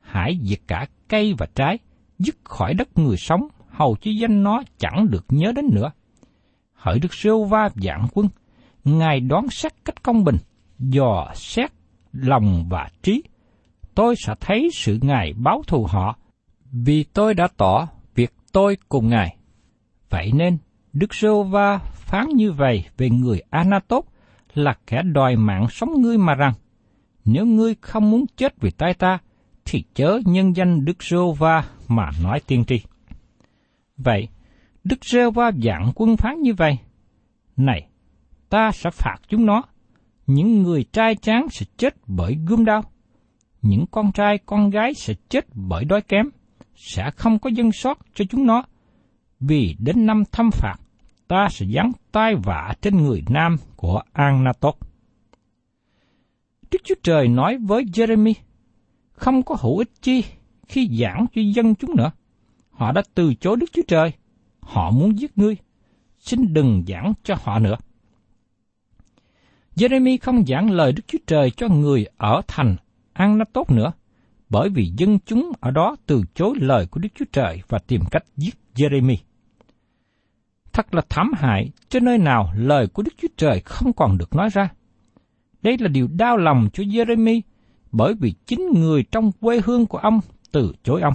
hãy 0.00 0.38
diệt 0.42 0.60
cả 0.66 0.86
cây 1.08 1.34
và 1.38 1.46
trái, 1.54 1.78
dứt 2.18 2.36
khỏi 2.44 2.74
đất 2.74 2.98
người 2.98 3.16
sống, 3.16 3.40
hầu 3.68 3.96
cho 4.00 4.10
danh 4.20 4.42
nó 4.42 4.62
chẳng 4.78 5.06
được 5.10 5.24
nhớ 5.28 5.52
đến 5.52 5.64
nữa. 5.72 5.90
Hỡi 6.74 6.98
Đức 6.98 7.14
Sêu 7.14 7.44
Va 7.44 7.68
dạng 7.74 8.06
quân, 8.14 8.28
Ngài 8.84 9.20
đoán 9.20 9.48
xét 9.50 9.72
cách 9.84 10.02
công 10.02 10.24
bình, 10.24 10.36
dò 10.78 11.32
xét 11.34 11.70
lòng 12.12 12.68
và 12.68 12.88
trí. 13.02 13.22
Tôi 13.94 14.14
sẽ 14.26 14.34
thấy 14.40 14.68
sự 14.72 14.98
Ngài 15.02 15.32
báo 15.32 15.62
thù 15.66 15.86
họ, 15.88 16.16
vì 16.72 17.04
tôi 17.04 17.34
đã 17.34 17.48
tỏ 17.56 17.88
việc 18.14 18.32
tôi 18.52 18.76
cùng 18.88 19.08
Ngài. 19.08 19.36
Vậy 20.10 20.30
nên, 20.34 20.58
Đức 20.92 21.14
Sô 21.14 21.42
Va 21.42 21.78
phán 21.78 22.28
như 22.34 22.52
vậy 22.52 22.84
về 22.96 23.10
người 23.10 23.40
Anatot 23.50 24.04
là 24.54 24.74
kẻ 24.86 25.02
đòi 25.02 25.36
mạng 25.36 25.66
sống 25.70 26.02
ngươi 26.02 26.18
mà 26.18 26.34
rằng, 26.34 26.52
nếu 27.24 27.46
ngươi 27.46 27.74
không 27.80 28.10
muốn 28.10 28.24
chết 28.36 28.60
vì 28.60 28.70
tay 28.70 28.94
ta, 28.94 29.18
thì 29.64 29.84
chớ 29.94 30.20
nhân 30.24 30.56
danh 30.56 30.84
Đức 30.84 31.02
Sô 31.02 31.32
Va 31.32 31.64
mà 31.88 32.10
nói 32.22 32.40
tiên 32.46 32.64
tri. 32.64 32.82
Vậy, 33.96 34.28
Đức 34.84 34.98
Sô 35.02 35.30
Va 35.30 35.50
dạng 35.62 35.92
quân 35.94 36.16
phán 36.16 36.40
như 36.40 36.54
vậy. 36.54 36.78
Này, 37.56 37.88
ta 38.48 38.70
sẽ 38.72 38.90
phạt 38.90 39.16
chúng 39.28 39.46
nó. 39.46 39.62
Những 40.34 40.62
người 40.62 40.84
trai 40.92 41.14
tráng 41.14 41.48
sẽ 41.50 41.66
chết 41.76 41.94
bởi 42.06 42.38
gươm 42.46 42.64
đao. 42.64 42.82
Những 43.62 43.84
con 43.90 44.12
trai 44.12 44.38
con 44.38 44.70
gái 44.70 44.94
sẽ 44.94 45.14
chết 45.28 45.46
bởi 45.54 45.84
đói 45.84 46.02
kém. 46.02 46.26
Sẽ 46.74 47.10
không 47.16 47.38
có 47.38 47.50
dân 47.50 47.72
sót 47.72 47.98
cho 48.14 48.24
chúng 48.30 48.46
nó. 48.46 48.62
Vì 49.40 49.76
đến 49.78 50.06
năm 50.06 50.24
thâm 50.32 50.50
phạt, 50.50 50.74
ta 51.28 51.48
sẽ 51.50 51.66
giáng 51.74 51.92
tai 52.12 52.34
vạ 52.34 52.74
trên 52.82 52.96
người 52.96 53.22
nam 53.28 53.56
của 53.76 54.02
Anatot. 54.12 54.74
Đức 56.70 56.78
Chúa 56.84 56.94
Trời 57.02 57.28
nói 57.28 57.58
với 57.58 57.84
Jeremy, 57.84 58.34
không 59.12 59.42
có 59.42 59.56
hữu 59.60 59.78
ích 59.78 59.90
chi 60.02 60.24
khi 60.68 60.88
giảng 61.00 61.26
cho 61.34 61.42
dân 61.42 61.74
chúng 61.74 61.96
nữa. 61.96 62.10
Họ 62.70 62.92
đã 62.92 63.02
từ 63.14 63.34
chối 63.34 63.56
Đức 63.56 63.72
Chúa 63.72 63.82
Trời. 63.88 64.12
Họ 64.60 64.90
muốn 64.90 65.18
giết 65.18 65.38
ngươi. 65.38 65.56
Xin 66.18 66.54
đừng 66.54 66.84
giảng 66.88 67.12
cho 67.24 67.34
họ 67.42 67.58
nữa. 67.58 67.76
Jeremy 69.76 70.18
không 70.22 70.46
giảng 70.46 70.70
lời 70.70 70.92
Đức 70.92 71.02
Chúa 71.06 71.18
Trời 71.26 71.50
cho 71.50 71.68
người 71.68 72.06
ở 72.16 72.42
thành 72.48 72.76
ăn 73.12 73.38
nó 73.38 73.44
tốt 73.52 73.70
nữa, 73.70 73.92
bởi 74.48 74.68
vì 74.68 74.92
dân 74.96 75.18
chúng 75.26 75.52
ở 75.60 75.70
đó 75.70 75.96
từ 76.06 76.22
chối 76.34 76.54
lời 76.60 76.86
của 76.86 77.00
Đức 77.00 77.08
Chúa 77.14 77.24
Trời 77.32 77.62
và 77.68 77.78
tìm 77.78 78.00
cách 78.10 78.24
giết 78.36 78.54
Jeremy. 78.74 79.16
Thật 80.72 80.94
là 80.94 81.02
thảm 81.08 81.32
hại 81.34 81.70
cho 81.88 82.00
nơi 82.00 82.18
nào 82.18 82.52
lời 82.56 82.86
của 82.86 83.02
Đức 83.02 83.12
Chúa 83.22 83.28
Trời 83.36 83.60
không 83.64 83.92
còn 83.92 84.18
được 84.18 84.34
nói 84.36 84.48
ra. 84.52 84.68
Đây 85.62 85.76
là 85.78 85.88
điều 85.88 86.08
đau 86.12 86.36
lòng 86.36 86.68
cho 86.72 86.82
Jeremy 86.82 87.40
bởi 87.92 88.14
vì 88.14 88.34
chính 88.46 88.70
người 88.74 89.04
trong 89.12 89.32
quê 89.32 89.60
hương 89.64 89.86
của 89.86 89.98
ông 89.98 90.20
từ 90.52 90.72
chối 90.82 91.00
ông. 91.00 91.14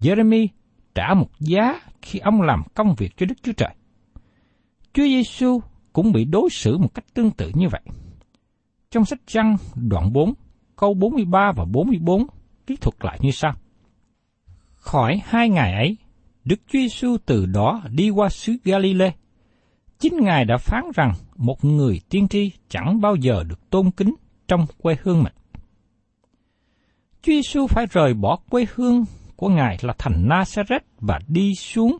Jeremy 0.00 0.46
trả 0.94 1.14
một 1.14 1.28
giá 1.40 1.80
khi 2.02 2.18
ông 2.18 2.42
làm 2.42 2.62
công 2.74 2.94
việc 2.94 3.16
cho 3.16 3.26
Đức 3.26 3.34
Chúa 3.42 3.52
Trời. 3.52 3.74
Chúa 4.92 5.04
Giêsu 5.04 5.60
cũng 5.94 6.12
bị 6.12 6.24
đối 6.24 6.50
xử 6.50 6.78
một 6.78 6.94
cách 6.94 7.04
tương 7.14 7.30
tự 7.30 7.50
như 7.54 7.68
vậy. 7.68 7.80
Trong 8.90 9.04
sách 9.04 9.20
Răng 9.26 9.56
đoạn 9.74 10.12
4, 10.12 10.34
câu 10.76 10.94
43 10.94 11.52
và 11.56 11.64
44 11.64 12.26
kỹ 12.66 12.76
thuật 12.76 12.94
lại 13.00 13.18
như 13.22 13.30
sau. 13.30 13.52
Khỏi 14.74 15.22
hai 15.24 15.48
ngày 15.48 15.72
ấy, 15.72 15.96
Đức 16.44 16.60
Chúa 16.66 16.78
Giêsu 16.78 17.16
từ 17.26 17.46
đó 17.46 17.82
đi 17.90 18.10
qua 18.10 18.28
xứ 18.28 18.56
Galilee. 18.64 19.12
Chính 19.98 20.16
Ngài 20.20 20.44
đã 20.44 20.56
phán 20.56 20.84
rằng 20.94 21.12
một 21.36 21.64
người 21.64 22.00
tiên 22.08 22.28
tri 22.28 22.50
chẳng 22.68 23.00
bao 23.00 23.16
giờ 23.16 23.44
được 23.44 23.70
tôn 23.70 23.90
kính 23.90 24.14
trong 24.48 24.66
quê 24.82 24.96
hương 25.02 25.22
mình. 25.22 25.32
Chúa 27.22 27.32
Giêsu 27.32 27.66
phải 27.66 27.86
rời 27.90 28.14
bỏ 28.14 28.36
quê 28.50 28.66
hương 28.74 29.04
của 29.36 29.48
Ngài 29.48 29.78
là 29.82 29.94
thành 29.98 30.28
Nazareth 30.28 30.80
và 31.00 31.18
đi 31.28 31.54
xuống 31.54 31.98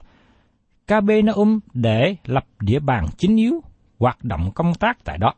Capernaum 0.86 1.60
để 1.74 2.16
lập 2.24 2.44
địa 2.60 2.78
bàn 2.78 3.06
chính 3.18 3.36
yếu 3.36 3.60
hoạt 3.98 4.24
động 4.24 4.50
công 4.54 4.74
tác 4.74 5.04
tại 5.04 5.18
đó. 5.18 5.34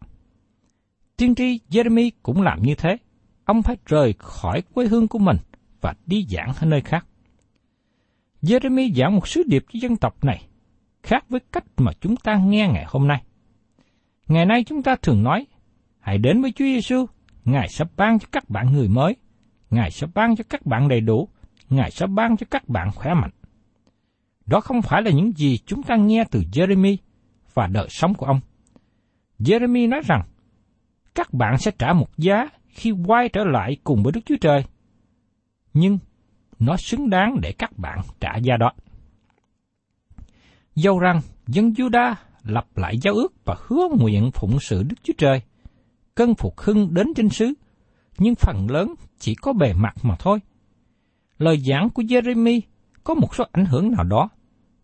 Tiên 1.16 1.34
tri 1.34 1.60
Jeremy 1.70 2.10
cũng 2.22 2.42
làm 2.42 2.62
như 2.62 2.74
thế. 2.74 2.96
Ông 3.44 3.62
phải 3.62 3.76
rời 3.86 4.14
khỏi 4.18 4.62
quê 4.74 4.86
hương 4.86 5.08
của 5.08 5.18
mình 5.18 5.36
và 5.80 5.94
đi 6.06 6.26
giảng 6.30 6.52
ở 6.60 6.66
nơi 6.66 6.80
khác. 6.80 7.06
Jeremy 8.42 8.94
giảng 8.94 9.14
một 9.14 9.28
sứ 9.28 9.42
điệp 9.46 9.64
cho 9.72 9.78
dân 9.82 9.96
tộc 9.96 10.24
này, 10.24 10.48
khác 11.02 11.24
với 11.28 11.40
cách 11.52 11.64
mà 11.76 11.92
chúng 12.00 12.16
ta 12.16 12.36
nghe 12.36 12.68
ngày 12.68 12.84
hôm 12.88 13.08
nay. 13.08 13.22
Ngày 14.28 14.46
nay 14.46 14.64
chúng 14.64 14.82
ta 14.82 14.96
thường 14.96 15.22
nói, 15.22 15.46
hãy 16.00 16.18
đến 16.18 16.42
với 16.42 16.52
Chúa 16.52 16.64
Giêsu, 16.64 17.06
Ngài 17.44 17.68
sẽ 17.68 17.84
ban 17.96 18.18
cho 18.18 18.26
các 18.32 18.50
bạn 18.50 18.72
người 18.72 18.88
mới, 18.88 19.16
Ngài 19.70 19.90
sẽ 19.90 20.06
ban 20.14 20.36
cho 20.36 20.44
các 20.48 20.66
bạn 20.66 20.88
đầy 20.88 21.00
đủ, 21.00 21.28
Ngài 21.70 21.90
sẽ 21.90 22.06
ban 22.06 22.36
cho 22.36 22.46
các 22.50 22.68
bạn 22.68 22.90
khỏe 22.92 23.14
mạnh. 23.14 23.30
Đó 24.46 24.60
không 24.60 24.82
phải 24.82 25.02
là 25.02 25.10
những 25.10 25.32
gì 25.36 25.58
chúng 25.66 25.82
ta 25.82 25.96
nghe 25.96 26.24
từ 26.30 26.42
Jeremy 26.52 26.96
và 27.56 27.66
đời 27.66 27.86
sống 27.90 28.14
của 28.14 28.26
ông. 28.26 28.40
Jeremy 29.38 29.88
nói 29.88 30.00
rằng, 30.04 30.22
các 31.14 31.32
bạn 31.32 31.58
sẽ 31.58 31.70
trả 31.78 31.92
một 31.92 32.18
giá 32.18 32.48
khi 32.68 32.90
quay 32.90 33.28
trở 33.28 33.44
lại 33.44 33.76
cùng 33.84 34.02
với 34.02 34.12
Đức 34.12 34.20
Chúa 34.24 34.36
Trời. 34.40 34.64
Nhưng 35.74 35.98
nó 36.58 36.76
xứng 36.76 37.10
đáng 37.10 37.40
để 37.40 37.52
các 37.52 37.78
bạn 37.78 38.00
trả 38.20 38.36
giá 38.36 38.56
đó. 38.56 38.72
Dẫu 40.74 40.98
rằng 40.98 41.20
dân 41.46 41.70
Juda 41.70 42.14
lập 42.42 42.66
lại 42.76 42.98
giao 42.98 43.14
ước 43.14 43.44
và 43.44 43.56
hứa 43.66 43.88
nguyện 43.98 44.30
phụng 44.34 44.60
sự 44.60 44.82
Đức 44.82 44.96
Chúa 45.02 45.14
Trời, 45.18 45.42
cơn 46.14 46.34
phục 46.34 46.60
hưng 46.60 46.94
đến 46.94 47.06
trên 47.16 47.28
xứ, 47.28 47.52
nhưng 48.18 48.34
phần 48.34 48.70
lớn 48.70 48.94
chỉ 49.18 49.34
có 49.34 49.52
bề 49.52 49.72
mặt 49.72 49.94
mà 50.02 50.16
thôi. 50.18 50.38
Lời 51.38 51.58
giảng 51.70 51.90
của 51.90 52.02
Jeremy 52.02 52.60
có 53.04 53.14
một 53.14 53.34
số 53.34 53.44
ảnh 53.52 53.64
hưởng 53.64 53.90
nào 53.90 54.04
đó, 54.04 54.28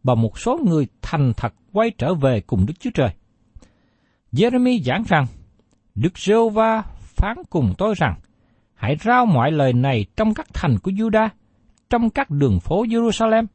và 0.03 0.15
một 0.15 0.39
số 0.39 0.59
người 0.65 0.87
thành 1.03 1.33
thật 1.37 1.55
quay 1.73 1.91
trở 1.99 2.15
về 2.15 2.41
cùng 2.41 2.67
Đức 2.67 2.75
Chúa 2.81 2.91
Trời. 2.95 3.09
Jeremy 4.33 4.83
giảng 4.83 5.05
rằng, 5.09 5.27
Đức 5.95 6.19
giê 6.19 6.35
va 6.53 6.83
phán 7.01 7.37
cùng 7.51 7.75
tôi 7.79 7.95
rằng, 7.97 8.15
hãy 8.75 8.97
rao 9.05 9.27
mọi 9.27 9.53
lời 9.53 9.73
này 9.73 10.07
trong 10.17 10.35
các 10.35 10.47
thành 10.55 10.79
của 10.79 10.91
Judah, 10.91 11.29
trong 11.91 12.11
các 12.11 12.31
đường 12.31 12.61
phố 12.61 12.85
Jerusalem, 12.85 13.47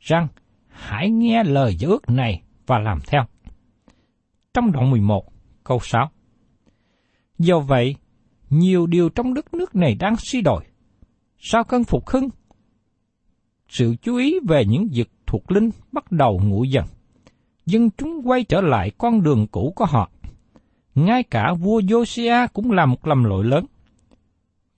rằng 0.00 0.28
hãy 0.68 1.10
nghe 1.10 1.44
lời 1.44 1.76
giữ 1.76 1.88
ước 1.88 2.10
này 2.10 2.42
và 2.66 2.78
làm 2.78 2.98
theo. 3.06 3.22
Trong 4.54 4.72
đoạn 4.72 4.90
11, 4.90 5.24
câu 5.64 5.78
6 5.82 6.10
Do 7.38 7.58
vậy, 7.58 7.96
nhiều 8.50 8.86
điều 8.86 9.08
trong 9.08 9.34
đất 9.34 9.54
nước 9.54 9.74
này 9.74 9.94
đang 9.94 10.16
suy 10.16 10.40
đồi. 10.40 10.64
Sao 11.38 11.64
cơn 11.64 11.84
phục 11.84 12.08
hưng, 12.08 12.28
sự 13.68 13.94
chú 14.02 14.16
ý 14.16 14.34
về 14.48 14.64
những 14.64 14.88
việc 14.92 15.10
thuộc 15.28 15.52
linh 15.52 15.70
bắt 15.92 16.12
đầu 16.12 16.40
nguội 16.44 16.70
dần. 16.70 16.84
Dân 17.66 17.90
chúng 17.90 18.20
quay 18.24 18.44
trở 18.44 18.60
lại 18.60 18.90
con 18.98 19.22
đường 19.22 19.46
cũ 19.46 19.72
của 19.76 19.84
họ. 19.84 20.10
Ngay 20.94 21.22
cả 21.22 21.54
vua 21.60 21.80
Josiah 21.80 22.48
cũng 22.52 22.70
làm 22.70 22.90
một 22.90 23.06
lầm 23.06 23.24
lỗi 23.24 23.44
lớn. 23.44 23.66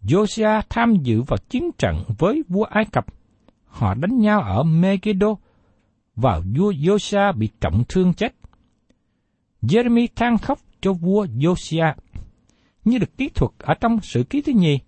Josiah 0.03 0.63
tham 0.69 0.97
dự 1.03 1.23
vào 1.23 1.37
chiến 1.49 1.71
trận 1.79 2.05
với 2.19 2.43
vua 2.49 2.65
Ai 2.65 2.85
Cập. 2.85 3.07
Họ 3.65 3.95
đánh 3.95 4.19
nhau 4.19 4.41
ở 4.41 4.63
Megiddo 4.63 5.35
và 6.17 6.41
vua 6.57 6.73
Josiah 6.73 7.33
bị 7.33 7.49
trọng 7.61 7.85
thương 7.89 8.15
chết. 8.15 8.35
Jeremy 9.63 10.07
than 10.17 10.39
khóc 10.39 10.59
cho 10.81 10.93
vua 10.93 11.25
Josiah, 11.25 11.95
như 12.85 12.99
được 12.99 13.17
kỹ 13.17 13.29
thuật 13.35 13.51
ở 13.59 13.75
trong 13.75 14.01
sự 14.03 14.23
ký 14.23 14.43
thứ 14.43 14.53
nhì, 14.53 14.79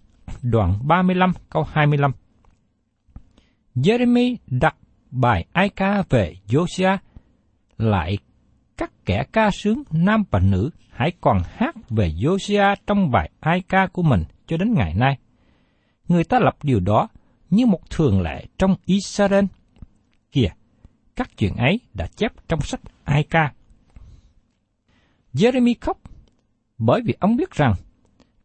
đoạn 0.43 0.79
35 0.83 1.33
câu 1.51 1.63
25. 1.63 2.13
Jeremy 3.75 4.37
đặt 4.47 4.77
bài 5.13 5.47
ai 5.53 5.69
ca 5.69 6.03
về 6.11 6.35
Josiah 6.49 6.99
lại 7.79 8.19
các 8.77 8.93
kẻ 9.05 9.25
ca 9.33 9.51
sướng 9.51 9.83
nam 9.91 10.25
và 10.31 10.41
nữ 10.41 10.71
hãy 10.91 11.13
còn 11.21 11.39
hát 11.45 11.75
về 11.91 12.09
Josiah 12.09 12.77
trong 12.87 13.11
bài 13.11 13.31
ai 13.41 13.61
ca 13.69 13.87
của 13.87 14.03
mình 14.03 14.25
cho 14.47 14.57
đến 14.57 14.75
ngày 14.75 14.95
nay. 14.95 15.19
Người 16.09 16.25
ta 16.25 16.39
lập 16.39 16.57
điều 16.63 16.81
đó 16.81 17.09
như 17.51 17.67
một 17.67 17.91
thường 17.91 18.21
lệ 18.21 18.47
trong 18.59 18.75
Israel. 18.85 19.45
Kìa, 20.33 20.49
các 21.17 21.31
chuyện 21.37 21.57
ấy 21.57 21.81
đã 21.95 22.07
chép 22.07 22.33
trong 22.49 22.61
sách 22.61 22.81
ai 23.05 23.23
ca. 23.31 23.53
Jeremy 25.35 25.75
khóc 25.81 25.99
bởi 26.79 27.01
vì 27.05 27.15
ông 27.21 27.37
biết 27.37 27.51
rằng 27.51 27.75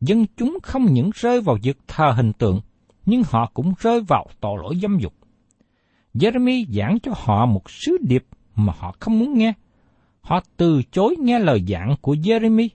dân 0.02 0.26
chúng 0.38 0.58
không 0.64 0.86
những 0.86 1.10
rơi 1.16 1.42
vào 1.42 1.58
việc 1.64 1.78
thờ 1.88 2.12
hình 2.16 2.34
tượng, 2.34 2.62
nhưng 3.06 3.24
họ 3.26 3.52
cũng 3.54 3.74
rơi 3.80 4.02
vào 4.02 4.28
tội 4.42 4.58
lỗi 4.64 4.76
dâm 4.82 4.98
dục. 5.00 5.14
Jeremy 6.14 6.66
giảng 6.70 7.00
cho 7.04 7.12
họ 7.16 7.46
một 7.46 7.70
sứ 7.72 7.98
điệp 8.02 8.26
mà 8.56 8.74
họ 8.78 8.96
không 9.00 9.20
muốn 9.20 9.38
nghe. 9.38 9.54
Họ 10.22 10.40
từ 10.58 10.82
chối 10.92 11.16
nghe 11.20 11.40
lời 11.40 11.64
giảng 11.68 11.96
của 12.02 12.14
Jeremy. 12.16 12.70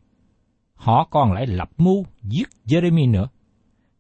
Họ 0.75 1.09
còn 1.11 1.33
lại 1.33 1.47
lập 1.47 1.71
mưu 1.79 2.05
giết 2.23 2.49
Jeremy 2.67 3.11
nữa. 3.11 3.29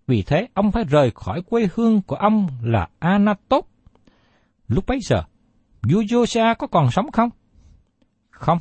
Vì 0.06 0.22
thế 0.22 0.48
ông 0.54 0.72
phải 0.72 0.84
rời 0.84 1.10
khỏi 1.14 1.42
quê 1.42 1.68
hương 1.74 2.02
của 2.02 2.16
ông 2.16 2.46
là 2.62 2.88
Anatot. 2.98 3.64
Lúc 4.68 4.86
bấy 4.86 4.98
giờ, 5.02 5.22
vua 5.82 6.02
Josiah 6.02 6.54
có 6.58 6.66
còn 6.66 6.90
sống 6.90 7.10
không? 7.12 7.30
Không. 8.30 8.58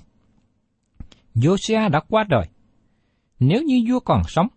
Josiah 1.36 1.90
đã 1.90 2.00
qua 2.10 2.24
đời. 2.30 2.48
Nếu 3.40 3.62
như 3.62 3.84
vua 3.90 4.00
còn 4.00 4.22
sống, 4.28 4.48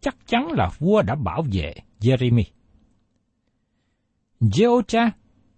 chắc 0.00 0.16
chắn 0.26 0.48
là 0.52 0.70
vua 0.78 1.02
đã 1.02 1.14
bảo 1.14 1.42
vệ 1.52 1.74
Jeremy. 2.00 2.44
Jehoiakim 4.40 5.10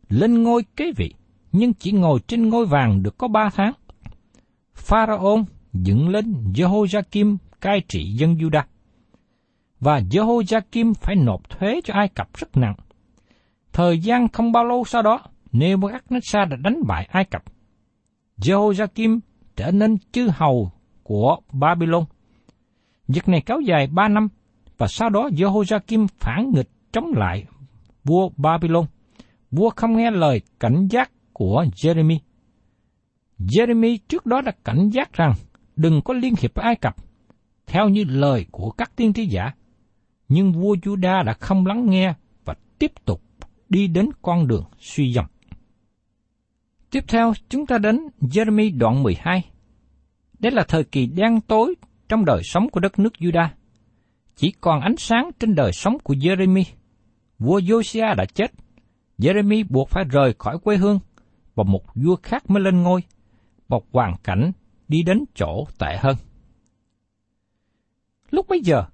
lên 0.09 0.43
ngôi 0.43 0.63
kế 0.77 0.93
vị, 0.97 1.15
nhưng 1.53 1.75
chỉ 1.75 1.93
ngồi 1.93 2.21
trên 2.27 2.49
ngôi 2.49 2.67
vàng 2.67 3.03
được 3.03 3.19
có 3.19 3.29
ba 3.29 3.51
tháng. 3.55 3.73
Pharaon 4.75 5.45
dựng 5.73 6.09
lên 6.09 6.35
Jehoiakim 6.55 7.37
cai 7.61 7.81
trị 7.89 8.05
dân 8.05 8.35
Judah. 8.35 8.63
Và 9.81 10.01
Jehoiakim 10.01 10.95
phải 10.95 11.17
nộp 11.17 11.51
thuế 11.51 11.81
cho 11.85 11.95
Ai 11.95 12.09
Cập 12.09 12.29
rất 12.35 12.57
nặng. 12.57 12.75
Thời 13.73 13.99
gian 13.99 14.29
không 14.29 14.53
bao 14.53 14.65
lâu 14.65 14.85
sau 14.85 15.03
đó, 15.03 15.21
Nebuchadnezzar 15.53 16.49
đã 16.49 16.57
đánh 16.57 16.81
bại 16.87 17.09
Ai 17.11 17.25
Cập. 17.25 17.43
Jehoiakim 18.39 19.21
trở 19.57 19.71
nên 19.71 19.97
chư 20.13 20.29
hầu 20.35 20.71
của 21.03 21.37
Babylon. 21.53 22.05
Việc 23.09 23.29
này 23.29 23.43
kéo 23.47 23.61
dài 23.61 23.87
ba 23.87 24.09
năm, 24.09 24.29
và 24.79 24.87
sau 24.87 25.11
đó 25.11 25.29
Jehoiakim 25.33 26.07
phản 26.19 26.51
nghịch 26.55 26.71
chống 26.93 27.13
lại 27.15 27.45
vua 28.05 28.29
Babylon 28.37 28.85
vua 29.51 29.71
không 29.71 29.97
nghe 29.97 30.11
lời 30.11 30.41
cảnh 30.61 30.89
giác 30.91 31.11
của 31.33 31.65
Jeremy. 31.77 32.19
Jeremy 33.39 33.99
trước 34.09 34.27
đó 34.27 34.41
đã 34.41 34.53
cảnh 34.65 34.89
giác 34.89 35.13
rằng 35.13 35.35
đừng 35.77 36.03
có 36.03 36.15
liên 36.15 36.35
hiệp 36.41 36.55
với 36.55 36.65
Ai 36.65 36.77
Cập, 36.77 36.97
theo 37.67 37.89
như 37.89 38.05
lời 38.05 38.47
của 38.51 38.71
các 38.71 38.97
tiên 38.97 39.13
tri 39.13 39.27
giả. 39.27 39.53
Nhưng 40.29 40.53
vua 40.53 40.75
Juda 40.75 41.25
đã 41.25 41.33
không 41.33 41.67
lắng 41.67 41.91
nghe 41.91 42.15
và 42.45 42.55
tiếp 42.79 42.93
tục 43.05 43.23
đi 43.69 43.87
đến 43.87 44.09
con 44.23 44.47
đường 44.47 44.65
suy 44.79 45.13
dòng. 45.13 45.27
Tiếp 46.91 47.05
theo, 47.09 47.33
chúng 47.49 47.67
ta 47.67 47.79
đến 47.79 48.01
Jeremy 48.21 48.79
đoạn 48.79 49.03
12. 49.03 49.45
Đây 50.39 50.53
là 50.53 50.65
thời 50.69 50.85
kỳ 50.85 51.07
đen 51.07 51.41
tối 51.41 51.75
trong 52.09 52.25
đời 52.25 52.41
sống 52.45 52.71
của 52.71 52.81
đất 52.81 52.99
nước 52.99 53.13
Juda. 53.19 53.49
Chỉ 54.37 54.53
còn 54.61 54.81
ánh 54.81 54.97
sáng 54.99 55.31
trên 55.39 55.55
đời 55.55 55.73
sống 55.73 55.99
của 55.99 56.15
Jeremy. 56.15 56.65
Vua 57.39 57.61
Josiah 57.61 58.15
đã 58.17 58.25
chết 58.25 58.53
Jeremy 59.19 59.65
buộc 59.69 59.89
phải 59.89 60.05
rời 60.05 60.35
khỏi 60.39 60.59
quê 60.59 60.77
hương 60.77 60.99
và 61.55 61.65
một 61.65 61.95
vua 61.95 62.17
khác 62.23 62.51
mới 62.51 62.63
lên 62.63 62.83
ngôi, 62.83 63.03
một 63.69 63.85
hoàn 63.93 64.15
cảnh 64.25 64.53
đi 64.89 65.03
đến 65.03 65.25
chỗ 65.35 65.67
tệ 65.79 65.97
hơn. 66.01 66.17
Lúc 68.31 68.49
bấy 68.49 68.61
giờ, 68.61 68.85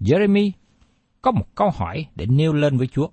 Jeremy 0.00 0.50
có 1.22 1.30
một 1.30 1.54
câu 1.54 1.70
hỏi 1.70 2.06
để 2.14 2.26
nêu 2.26 2.52
lên 2.52 2.78
với 2.78 2.86
Chúa. 2.86 3.08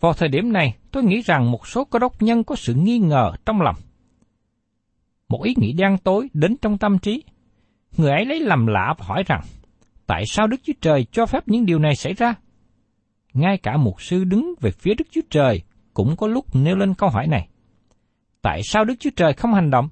Vào 0.00 0.12
thời 0.12 0.28
điểm 0.28 0.52
này, 0.52 0.76
tôi 0.90 1.04
nghĩ 1.04 1.20
rằng 1.20 1.50
một 1.50 1.66
số 1.66 1.84
cơ 1.84 1.98
đốc 1.98 2.22
nhân 2.22 2.44
có 2.44 2.56
sự 2.56 2.74
nghi 2.74 2.98
ngờ 2.98 3.32
trong 3.46 3.60
lòng. 3.60 3.76
Một 5.28 5.42
ý 5.42 5.54
nghĩ 5.56 5.72
đen 5.72 5.98
tối 5.98 6.28
đến 6.34 6.56
trong 6.62 6.78
tâm 6.78 6.98
trí. 6.98 7.24
Người 7.96 8.10
ấy 8.10 8.24
lấy 8.24 8.40
làm 8.40 8.66
lạ 8.66 8.94
và 8.98 9.06
hỏi 9.06 9.22
rằng, 9.26 9.40
tại 10.06 10.26
sao 10.26 10.46
Đức 10.46 10.56
Chúa 10.62 10.72
Trời 10.80 11.06
cho 11.12 11.26
phép 11.26 11.48
những 11.48 11.66
điều 11.66 11.78
này 11.78 11.96
xảy 11.96 12.12
ra? 12.12 12.34
Ngay 13.34 13.58
cả 13.58 13.76
một 13.76 14.00
sư 14.00 14.24
đứng 14.24 14.54
về 14.60 14.70
phía 14.70 14.94
Đức 14.94 15.04
Chúa 15.10 15.20
Trời 15.30 15.62
cũng 15.94 16.16
có 16.16 16.26
lúc 16.26 16.56
nêu 16.56 16.76
lên 16.76 16.94
câu 16.94 17.08
hỏi 17.08 17.26
này. 17.26 17.48
Tại 18.42 18.60
sao 18.64 18.84
Đức 18.84 18.94
Chúa 19.00 19.10
Trời 19.16 19.32
không 19.32 19.54
hành 19.54 19.70
động? 19.70 19.88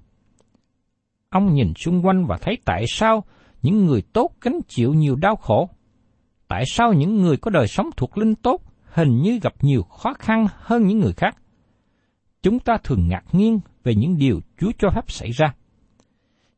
Ông 1.28 1.54
nhìn 1.54 1.72
xung 1.74 2.06
quanh 2.06 2.26
và 2.26 2.38
thấy 2.38 2.58
tại 2.64 2.84
sao 2.88 3.24
những 3.62 3.86
người 3.86 4.02
tốt 4.12 4.30
gánh 4.40 4.60
chịu 4.68 4.94
nhiều 4.94 5.16
đau 5.16 5.36
khổ? 5.36 5.68
Tại 6.48 6.64
sao 6.66 6.92
những 6.92 7.22
người 7.22 7.36
có 7.36 7.50
đời 7.50 7.68
sống 7.68 7.90
thuộc 7.96 8.18
linh 8.18 8.34
tốt 8.34 8.62
hình 8.84 9.22
như 9.22 9.38
gặp 9.42 9.54
nhiều 9.60 9.82
khó 9.82 10.14
khăn 10.14 10.46
hơn 10.56 10.86
những 10.86 10.98
người 10.98 11.12
khác? 11.12 11.36
Chúng 12.42 12.58
ta 12.58 12.76
thường 12.84 13.08
ngạc 13.08 13.24
nhiên 13.32 13.60
về 13.84 13.94
những 13.94 14.16
điều 14.16 14.40
Chúa 14.60 14.72
cho 14.78 14.90
phép 14.90 15.10
xảy 15.10 15.30
ra. 15.30 15.54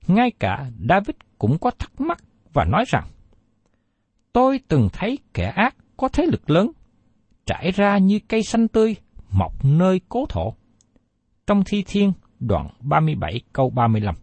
Ngay 0.07 0.31
cả 0.39 0.71
David 0.89 1.17
cũng 1.39 1.59
có 1.59 1.71
thắc 1.71 2.01
mắc 2.01 2.19
và 2.53 2.65
nói 2.65 2.85
rằng, 2.89 3.05
Tôi 4.33 4.61
từng 4.69 4.89
thấy 4.93 5.19
kẻ 5.35 5.45
ác 5.45 5.77
có 5.97 6.09
thế 6.09 6.27
lực 6.27 6.51
lớn, 6.51 6.71
trải 7.47 7.71
ra 7.71 7.99
như 7.99 8.19
cây 8.29 8.43
xanh 8.43 8.69
tươi, 8.69 8.97
mọc 9.31 9.65
nơi 9.65 10.01
cố 10.09 10.27
thổ. 10.29 10.55
Trong 11.47 11.63
Thi 11.67 11.85
Thiên, 11.87 12.13
đoạn 12.41 12.69
37 12.81 13.41
câu 13.53 13.71
35. 13.71 14.15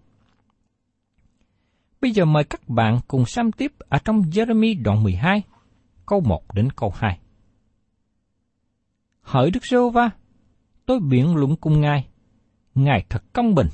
Bây 2.01 2.11
giờ 2.11 2.25
mời 2.25 2.43
các 2.43 2.69
bạn 2.69 2.99
cùng 3.07 3.25
xem 3.25 3.51
tiếp 3.51 3.71
ở 3.79 3.97
trong 3.97 4.21
Jeremy 4.21 4.83
đoạn 4.83 5.03
12, 5.03 5.41
câu 6.05 6.21
1 6.21 6.53
đến 6.53 6.69
câu 6.75 6.93
2. 6.95 7.19
Hỡi 9.21 9.51
Đức 9.51 9.65
giê 9.65 9.77
va 9.93 10.09
tôi 10.85 10.99
biện 10.99 11.35
luận 11.35 11.55
cùng 11.55 11.81
Ngài, 11.81 12.07
Ngài 12.75 13.05
thật 13.09 13.23
công 13.33 13.55
bình. 13.55 13.67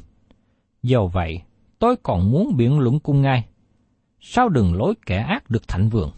Dầu 0.84 1.08
vậy, 1.08 1.42
tôi 1.80 1.96
còn 2.04 2.32
muốn 2.32 2.58
biện 2.58 2.80
luận 2.80 3.00
cùng 3.00 3.22
Ngài. 3.22 3.48
Sao 4.20 4.50
đừng 4.50 4.74
lối 4.74 4.94
kẻ 5.06 5.18
ác 5.18 5.50
được 5.50 5.68
thạnh 5.68 5.90
vượng? 5.90 6.12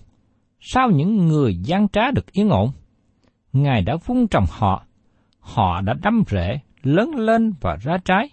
Sao 0.60 0.92
những 0.92 1.28
người 1.28 1.56
gian 1.64 1.88
trá 1.90 2.12
được 2.12 2.32
yên 2.32 2.50
ổn? 2.50 2.72
Ngài 3.54 3.82
đã 3.82 3.96
vun 4.06 4.28
trồng 4.28 4.46
họ, 4.50 4.86
họ 5.40 5.82
đã 5.82 5.94
đâm 6.02 6.24
rễ, 6.28 6.60
lớn 6.84 7.10
lên 7.16 7.54
và 7.62 7.78
ra 7.82 7.98
trái, 8.06 8.30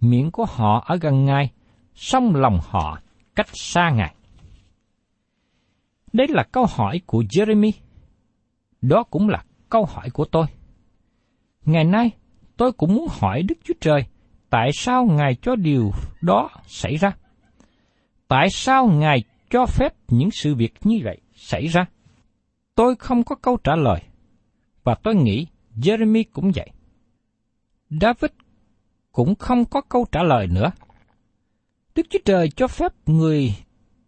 miệng 0.00 0.30
của 0.30 0.44
họ 0.44 0.84
ở 0.86 0.96
gần 0.96 1.24
Ngài, 1.24 1.50
song 1.94 2.34
lòng 2.34 2.58
họ 2.62 2.98
cách 3.34 3.48
xa 3.52 3.90
Ngài. 3.90 4.14
Đây 6.12 6.26
là 6.30 6.42
câu 6.42 6.66
hỏi 6.70 7.00
của 7.06 7.22
Jeremy. 7.22 7.72
Đó 8.82 9.02
cũng 9.02 9.28
là 9.28 9.44
câu 9.70 9.84
hỏi 9.84 10.10
của 10.10 10.24
tôi. 10.24 10.46
Ngày 11.64 11.84
nay, 11.84 12.10
tôi 12.56 12.72
cũng 12.72 12.94
muốn 12.94 13.06
hỏi 13.20 13.42
Đức 13.42 13.58
Chúa 13.64 13.74
Trời, 13.80 14.04
tại 14.50 14.70
sao 14.74 15.04
Ngài 15.04 15.34
cho 15.34 15.56
điều 15.56 15.90
đó 16.20 16.50
xảy 16.66 16.96
ra? 16.96 17.12
Tại 18.28 18.50
sao 18.50 18.86
Ngài 18.86 19.24
cho 19.50 19.66
phép 19.66 19.92
những 20.08 20.30
sự 20.30 20.54
việc 20.54 20.74
như 20.84 21.00
vậy? 21.04 21.20
Xảy 21.36 21.66
ra? 21.66 21.86
Tôi 22.74 22.96
không 22.96 23.24
có 23.24 23.36
câu 23.36 23.56
trả 23.64 23.76
lời, 23.76 24.00
và 24.84 24.94
tôi 24.94 25.14
nghĩ 25.14 25.46
Jeremy 25.76 26.24
cũng 26.32 26.50
vậy. 26.54 26.70
David 27.90 28.30
cũng 29.12 29.34
không 29.34 29.64
có 29.64 29.80
câu 29.80 30.06
trả 30.12 30.22
lời 30.22 30.46
nữa. 30.46 30.70
Đức 31.94 32.06
Chúa 32.10 32.18
Trời 32.24 32.48
cho 32.56 32.68
phép 32.68 32.92
người 33.06 33.54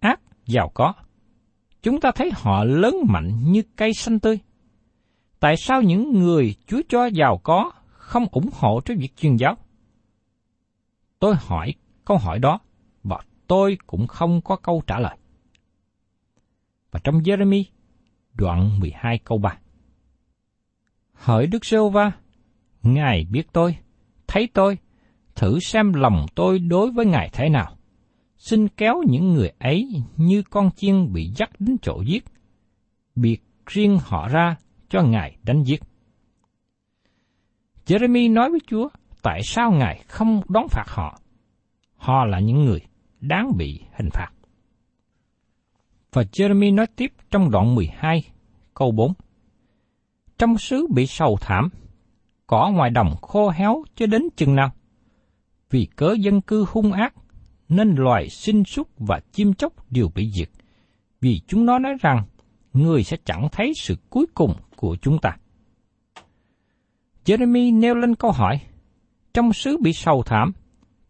ác 0.00 0.20
giàu 0.46 0.70
có. 0.74 0.94
Chúng 1.82 2.00
ta 2.00 2.10
thấy 2.14 2.30
họ 2.34 2.64
lớn 2.64 2.96
mạnh 3.08 3.52
như 3.52 3.62
cây 3.76 3.92
xanh 3.94 4.20
tươi. 4.20 4.38
Tại 5.40 5.56
sao 5.56 5.82
những 5.82 6.12
người 6.12 6.54
Chúa 6.66 6.80
cho 6.88 7.06
giàu 7.06 7.40
có 7.44 7.72
không 7.88 8.26
ủng 8.32 8.50
hộ 8.52 8.80
cho 8.84 8.94
việc 8.98 9.16
truyền 9.16 9.36
giáo? 9.36 9.56
Tôi 11.18 11.34
hỏi 11.38 11.74
câu 12.04 12.18
hỏi 12.18 12.38
đó 12.38 12.58
và 13.02 13.18
tôi 13.46 13.78
cũng 13.86 14.06
không 14.06 14.40
có 14.40 14.56
câu 14.56 14.82
trả 14.86 14.98
lời 14.98 15.16
và 16.90 17.00
trong 17.04 17.18
Jeremy 17.18 17.64
đoạn 18.34 18.80
12 18.80 19.18
câu 19.18 19.38
3. 19.38 19.58
Hỡi 21.12 21.46
Đức 21.46 21.64
giê 21.64 21.78
va 21.92 22.12
Ngài 22.82 23.26
biết 23.30 23.52
tôi, 23.52 23.76
thấy 24.26 24.48
tôi, 24.54 24.78
thử 25.34 25.60
xem 25.60 25.92
lòng 25.92 26.26
tôi 26.34 26.58
đối 26.58 26.90
với 26.90 27.06
Ngài 27.06 27.30
thế 27.32 27.48
nào. 27.48 27.76
Xin 28.36 28.68
kéo 28.68 29.02
những 29.06 29.34
người 29.34 29.52
ấy 29.58 30.02
như 30.16 30.42
con 30.42 30.70
chiên 30.76 31.12
bị 31.12 31.32
dắt 31.36 31.50
đến 31.58 31.76
chỗ 31.82 32.02
giết, 32.06 32.24
biệt 33.14 33.42
riêng 33.66 33.98
họ 34.02 34.28
ra 34.28 34.56
cho 34.88 35.02
Ngài 35.02 35.36
đánh 35.42 35.62
giết. 35.62 35.82
Jeremy 37.86 38.32
nói 38.32 38.50
với 38.50 38.60
Chúa, 38.66 38.88
tại 39.22 39.40
sao 39.44 39.72
Ngài 39.72 40.04
không 40.08 40.42
đón 40.48 40.68
phạt 40.68 40.84
họ? 40.86 41.20
Họ 41.96 42.24
là 42.24 42.40
những 42.40 42.64
người 42.64 42.80
đáng 43.20 43.56
bị 43.56 43.80
hình 43.92 44.08
phạt. 44.12 44.30
Và 46.18 46.24
Jeremy 46.32 46.74
nói 46.74 46.86
tiếp 46.96 47.12
trong 47.30 47.50
đoạn 47.50 47.74
12, 47.74 48.22
câu 48.74 48.90
4. 48.90 49.12
Trong 50.38 50.58
xứ 50.58 50.86
bị 50.94 51.06
sầu 51.06 51.38
thảm, 51.40 51.68
cỏ 52.46 52.70
ngoài 52.74 52.90
đồng 52.90 53.16
khô 53.22 53.50
héo 53.50 53.84
cho 53.94 54.06
đến 54.06 54.22
chừng 54.36 54.54
nào? 54.54 54.70
Vì 55.70 55.88
cớ 55.96 56.12
dân 56.20 56.40
cư 56.40 56.66
hung 56.68 56.92
ác, 56.92 57.14
nên 57.68 57.94
loài 57.94 58.28
sinh 58.28 58.64
súc 58.64 58.88
và 58.98 59.20
chim 59.32 59.54
chóc 59.54 59.90
đều 59.90 60.08
bị 60.14 60.30
diệt. 60.30 60.48
Vì 61.20 61.40
chúng 61.46 61.66
nó 61.66 61.78
nói 61.78 61.92
rằng, 62.00 62.24
người 62.72 63.04
sẽ 63.04 63.16
chẳng 63.24 63.48
thấy 63.52 63.72
sự 63.76 63.96
cuối 64.10 64.26
cùng 64.34 64.54
của 64.76 64.96
chúng 65.02 65.18
ta. 65.18 65.36
Jeremy 67.24 67.78
nêu 67.78 67.94
lên 67.94 68.14
câu 68.14 68.32
hỏi, 68.32 68.60
trong 69.34 69.52
xứ 69.52 69.76
bị 69.80 69.92
sầu 69.92 70.22
thảm, 70.22 70.52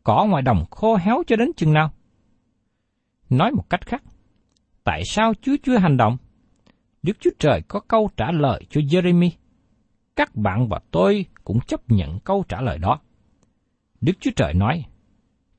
cỏ 0.02 0.26
ngoài 0.30 0.42
đồng 0.42 0.64
khô 0.70 0.96
héo 0.96 1.22
cho 1.26 1.36
đến 1.36 1.50
chừng 1.56 1.72
nào? 1.72 1.90
Nói 3.30 3.50
một 3.50 3.70
cách 3.70 3.86
khác, 3.86 4.02
tại 4.88 5.04
sao 5.04 5.32
Chúa 5.42 5.56
chưa 5.62 5.78
hành 5.78 5.96
động? 5.96 6.16
Đức 7.02 7.16
Chúa 7.20 7.30
Trời 7.38 7.62
có 7.68 7.80
câu 7.80 8.10
trả 8.16 8.30
lời 8.32 8.64
cho 8.70 8.80
Jeremy. 8.80 9.30
Các 10.16 10.36
bạn 10.36 10.68
và 10.68 10.80
tôi 10.90 11.26
cũng 11.44 11.60
chấp 11.60 11.80
nhận 11.90 12.18
câu 12.20 12.44
trả 12.48 12.60
lời 12.60 12.78
đó. 12.78 13.00
Đức 14.00 14.12
Chúa 14.20 14.30
Trời 14.36 14.54
nói, 14.54 14.84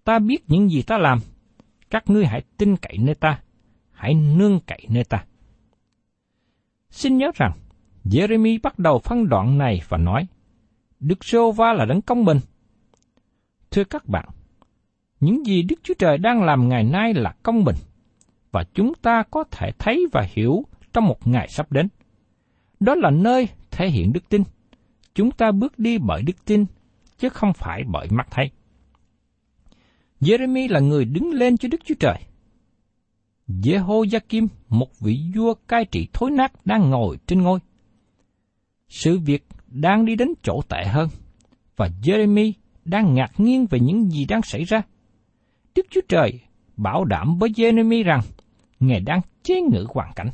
ta 0.04 0.20
biết 0.20 0.38
những 0.48 0.70
gì 0.70 0.82
ta 0.82 0.98
làm, 0.98 1.20
các 1.90 2.10
ngươi 2.10 2.26
hãy 2.26 2.42
tin 2.58 2.78
cậy 2.78 2.98
nơi 2.98 3.16
ta, 3.16 3.42
hãy 3.92 4.14
nương 4.14 4.60
cậy 4.68 4.86
nơi 4.90 5.04
ta. 5.04 5.26
Xin 6.90 7.18
nhớ 7.18 7.32
rằng, 7.36 7.52
Jeremy 8.06 8.60
bắt 8.64 8.80
đầu 8.80 9.00
phân 9.00 9.30
đoạn 9.30 9.58
này 9.58 9.82
và 9.90 9.98
nói, 9.98 10.28
Đức 11.00 11.26
Sô 11.26 11.52
Va 11.52 11.74
là 11.74 11.86
đấng 11.86 12.02
công 12.02 12.26
bình. 12.26 12.40
Thưa 13.72 13.84
các 13.84 14.06
bạn, 14.06 14.30
những 15.20 15.46
gì 15.46 15.62
Đức 15.62 15.76
Chúa 15.84 15.94
Trời 16.00 16.18
đang 16.18 16.44
làm 16.44 16.70
ngày 16.70 16.84
nay 16.84 17.14
là 17.14 17.36
công 17.44 17.64
bình, 17.64 17.76
và 18.52 18.64
chúng 18.74 18.94
ta 19.02 19.24
có 19.32 19.44
thể 19.52 19.72
thấy 19.80 20.08
và 20.12 20.28
hiểu 20.34 20.64
trong 20.94 21.06
một 21.06 21.28
ngày 21.28 21.48
sắp 21.50 21.72
đến. 21.72 21.88
Đó 22.80 22.96
là 22.96 23.10
nơi 23.10 23.48
thể 23.72 23.90
hiện 23.90 24.14
đức 24.14 24.30
tin. 24.30 24.44
Chúng 25.16 25.32
ta 25.32 25.52
bước 25.52 25.80
đi 25.80 25.98
bởi 25.98 26.24
đức 26.24 26.46
tin, 26.46 26.66
chứ 27.18 27.30
không 27.30 27.54
phải 27.54 27.84
bởi 27.88 28.08
mắt 28.10 28.28
thấy. 28.32 28.52
Jeremy 30.22 30.72
là 30.72 30.80
người 30.80 31.06
đứng 31.06 31.32
lên 31.32 31.58
cho 31.58 31.70
Đức 31.70 31.82
Chúa 31.86 31.96
Trời. 32.00 32.18
Jehoiakim, 33.48 34.48
một 34.70 35.00
vị 35.00 35.20
vua 35.36 35.54
cai 35.68 35.86
trị 35.86 36.08
thối 36.14 36.32
nát 36.32 36.52
đang 36.66 36.90
ngồi 36.90 37.18
trên 37.28 37.42
ngôi. 37.42 37.60
Sự 38.88 39.20
việc 39.20 39.44
đang 39.68 40.06
đi 40.06 40.16
đến 40.16 40.30
chỗ 40.44 40.62
tệ 40.70 40.84
hơn, 40.86 41.10
và 41.76 41.90
Jeremy 42.04 42.52
đang 42.86 43.14
ngạc 43.14 43.32
nhiên 43.38 43.66
về 43.70 43.80
những 43.80 44.10
gì 44.12 44.26
đang 44.26 44.42
xảy 44.42 44.64
ra. 44.64 44.82
Đức 45.76 45.86
Chúa 45.90 46.02
Trời 46.08 46.40
bảo 46.78 47.06
đảm 47.06 47.38
với 47.40 47.50
Jeremy 47.50 48.04
rằng 48.04 48.22
Ngài 48.80 49.00
đang 49.00 49.22
chế 49.44 49.62
ngự 49.62 49.86
hoàn 49.90 50.14
cảnh. 50.14 50.30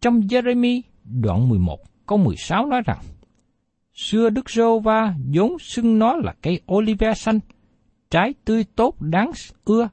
Trong 0.00 0.20
Jeremy 0.20 0.80
đoạn 1.04 1.48
11 1.48 1.78
câu 2.06 2.18
16 2.18 2.66
nói 2.66 2.82
rằng, 2.86 2.98
Xưa 3.94 4.30
Đức 4.30 4.50
Rô 4.50 4.78
Va 4.78 5.14
vốn 5.34 5.58
xưng 5.58 5.98
nó 5.98 6.16
là 6.16 6.34
cây 6.42 6.60
olive 6.72 7.14
xanh, 7.14 7.38
trái 8.10 8.34
tươi 8.44 8.64
tốt 8.76 9.00
đáng 9.00 9.30
ưa. 9.64 9.88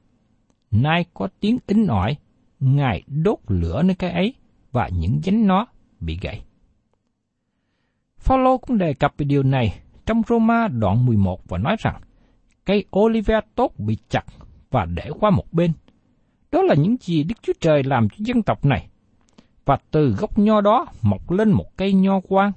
Nay 0.70 1.04
có 1.14 1.28
tiếng 1.40 1.58
ính 1.66 1.86
ỏi, 1.86 2.16
Ngài 2.60 3.02
đốt 3.06 3.38
lửa 3.48 3.82
nơi 3.82 3.94
cây 3.94 4.10
ấy 4.10 4.34
và 4.72 4.88
những 4.88 5.20
nhánh 5.24 5.46
nó 5.46 5.66
bị 6.00 6.18
gãy. 6.22 6.42
Phaolô 8.18 8.58
cũng 8.58 8.78
đề 8.78 8.94
cập 8.94 9.14
về 9.18 9.24
điều 9.24 9.42
này 9.42 9.80
trong 10.06 10.22
Roma 10.28 10.68
đoạn 10.68 11.06
11 11.06 11.48
và 11.48 11.58
nói 11.58 11.76
rằng 11.78 12.00
cây 12.64 12.84
olive 12.98 13.40
tốt 13.54 13.72
bị 13.78 13.96
chặt 14.08 14.24
và 14.70 14.84
để 14.84 15.10
qua 15.20 15.30
một 15.30 15.52
bên. 15.52 15.72
Đó 16.52 16.62
là 16.62 16.74
những 16.74 16.96
gì 17.00 17.22
Đức 17.22 17.34
Chúa 17.42 17.52
Trời 17.60 17.82
làm 17.82 18.08
cho 18.08 18.16
dân 18.18 18.42
tộc 18.42 18.64
này. 18.64 18.88
Và 19.64 19.78
từ 19.90 20.14
gốc 20.18 20.38
nho 20.38 20.60
đó 20.60 20.86
mọc 21.02 21.30
lên 21.30 21.50
một 21.50 21.76
cây 21.76 21.92
nho 21.92 22.20
quang. 22.20 22.52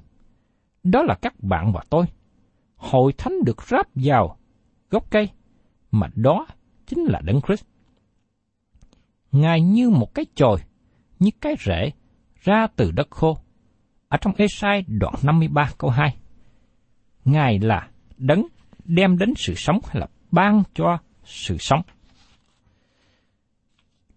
Đó 0.83 1.03
là 1.03 1.15
các 1.21 1.33
bạn 1.39 1.73
và 1.73 1.81
tôi. 1.89 2.05
Hội 2.75 3.13
thánh 3.17 3.33
được 3.45 3.63
ráp 3.63 3.87
vào 3.95 4.37
gốc 4.89 5.11
cây, 5.11 5.29
mà 5.91 6.07
đó 6.15 6.47
chính 6.87 6.99
là 7.03 7.21
Đấng 7.23 7.41
Christ. 7.41 7.65
Ngài 9.31 9.61
như 9.61 9.89
một 9.89 10.13
cái 10.13 10.25
chồi, 10.35 10.57
như 11.19 11.29
cái 11.41 11.55
rễ 11.65 11.91
ra 12.41 12.67
từ 12.75 12.91
đất 12.91 13.07
khô. 13.09 13.37
Ở 14.07 14.17
trong 14.21 14.33
Esai 14.37 14.83
đoạn 14.87 15.13
53 15.23 15.71
câu 15.77 15.89
2. 15.89 16.17
Ngài 17.25 17.59
là 17.59 17.89
đấng 18.17 18.45
đem 18.85 19.17
đến 19.17 19.33
sự 19.37 19.53
sống 19.55 19.79
hay 19.87 19.99
là 19.99 20.07
ban 20.31 20.63
cho 20.73 20.97
sự 21.23 21.57
sống. 21.57 21.81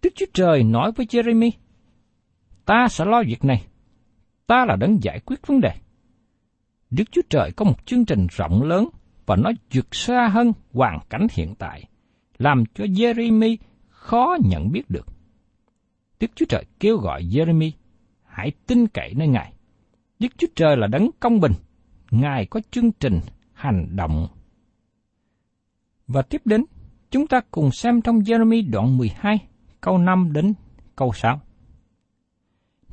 Đức 0.03 0.09
Chúa 0.15 0.25
Trời 0.33 0.63
nói 0.63 0.91
với 0.91 1.05
Jeremy, 1.05 1.51
ta 2.65 2.87
sẽ 2.89 3.05
lo 3.05 3.23
việc 3.27 3.45
này, 3.45 3.65
ta 4.47 4.65
là 4.65 4.75
đấng 4.75 5.03
giải 5.03 5.19
quyết 5.19 5.47
vấn 5.47 5.61
đề. 5.61 5.71
Đức 6.89 7.03
Chúa 7.11 7.21
Trời 7.29 7.51
có 7.51 7.65
một 7.65 7.85
chương 7.85 8.05
trình 8.05 8.27
rộng 8.31 8.63
lớn 8.63 8.89
và 9.25 9.35
nó 9.35 9.51
vượt 9.73 9.95
xa 9.95 10.27
hơn 10.27 10.53
hoàn 10.73 10.99
cảnh 11.09 11.27
hiện 11.31 11.55
tại, 11.55 11.83
làm 12.37 12.63
cho 12.73 12.83
Jeremy 12.83 13.57
khó 13.89 14.37
nhận 14.43 14.71
biết 14.71 14.89
được. 14.89 15.05
Đức 16.19 16.31
Chúa 16.35 16.45
Trời 16.49 16.65
kêu 16.79 16.97
gọi 16.97 17.23
Jeremy, 17.23 17.71
hãy 18.23 18.51
tin 18.67 18.87
cậy 18.87 19.13
nơi 19.13 19.27
Ngài. 19.27 19.53
Đức 20.19 20.27
Chúa 20.37 20.47
Trời 20.55 20.77
là 20.77 20.87
đấng 20.87 21.09
công 21.19 21.39
bình, 21.39 21.53
Ngài 22.11 22.45
có 22.45 22.61
chương 22.71 22.91
trình 22.91 23.19
hành 23.53 23.95
động. 23.95 24.27
Và 26.07 26.21
tiếp 26.21 26.41
đến, 26.45 26.65
chúng 27.11 27.27
ta 27.27 27.41
cùng 27.51 27.71
xem 27.71 28.01
trong 28.01 28.19
Jeremy 28.19 28.71
đoạn 28.71 28.97
12, 28.97 29.39
câu 29.83 29.97
5 29.97 30.33
đến 30.33 30.53
câu 30.95 31.13
6. 31.13 31.41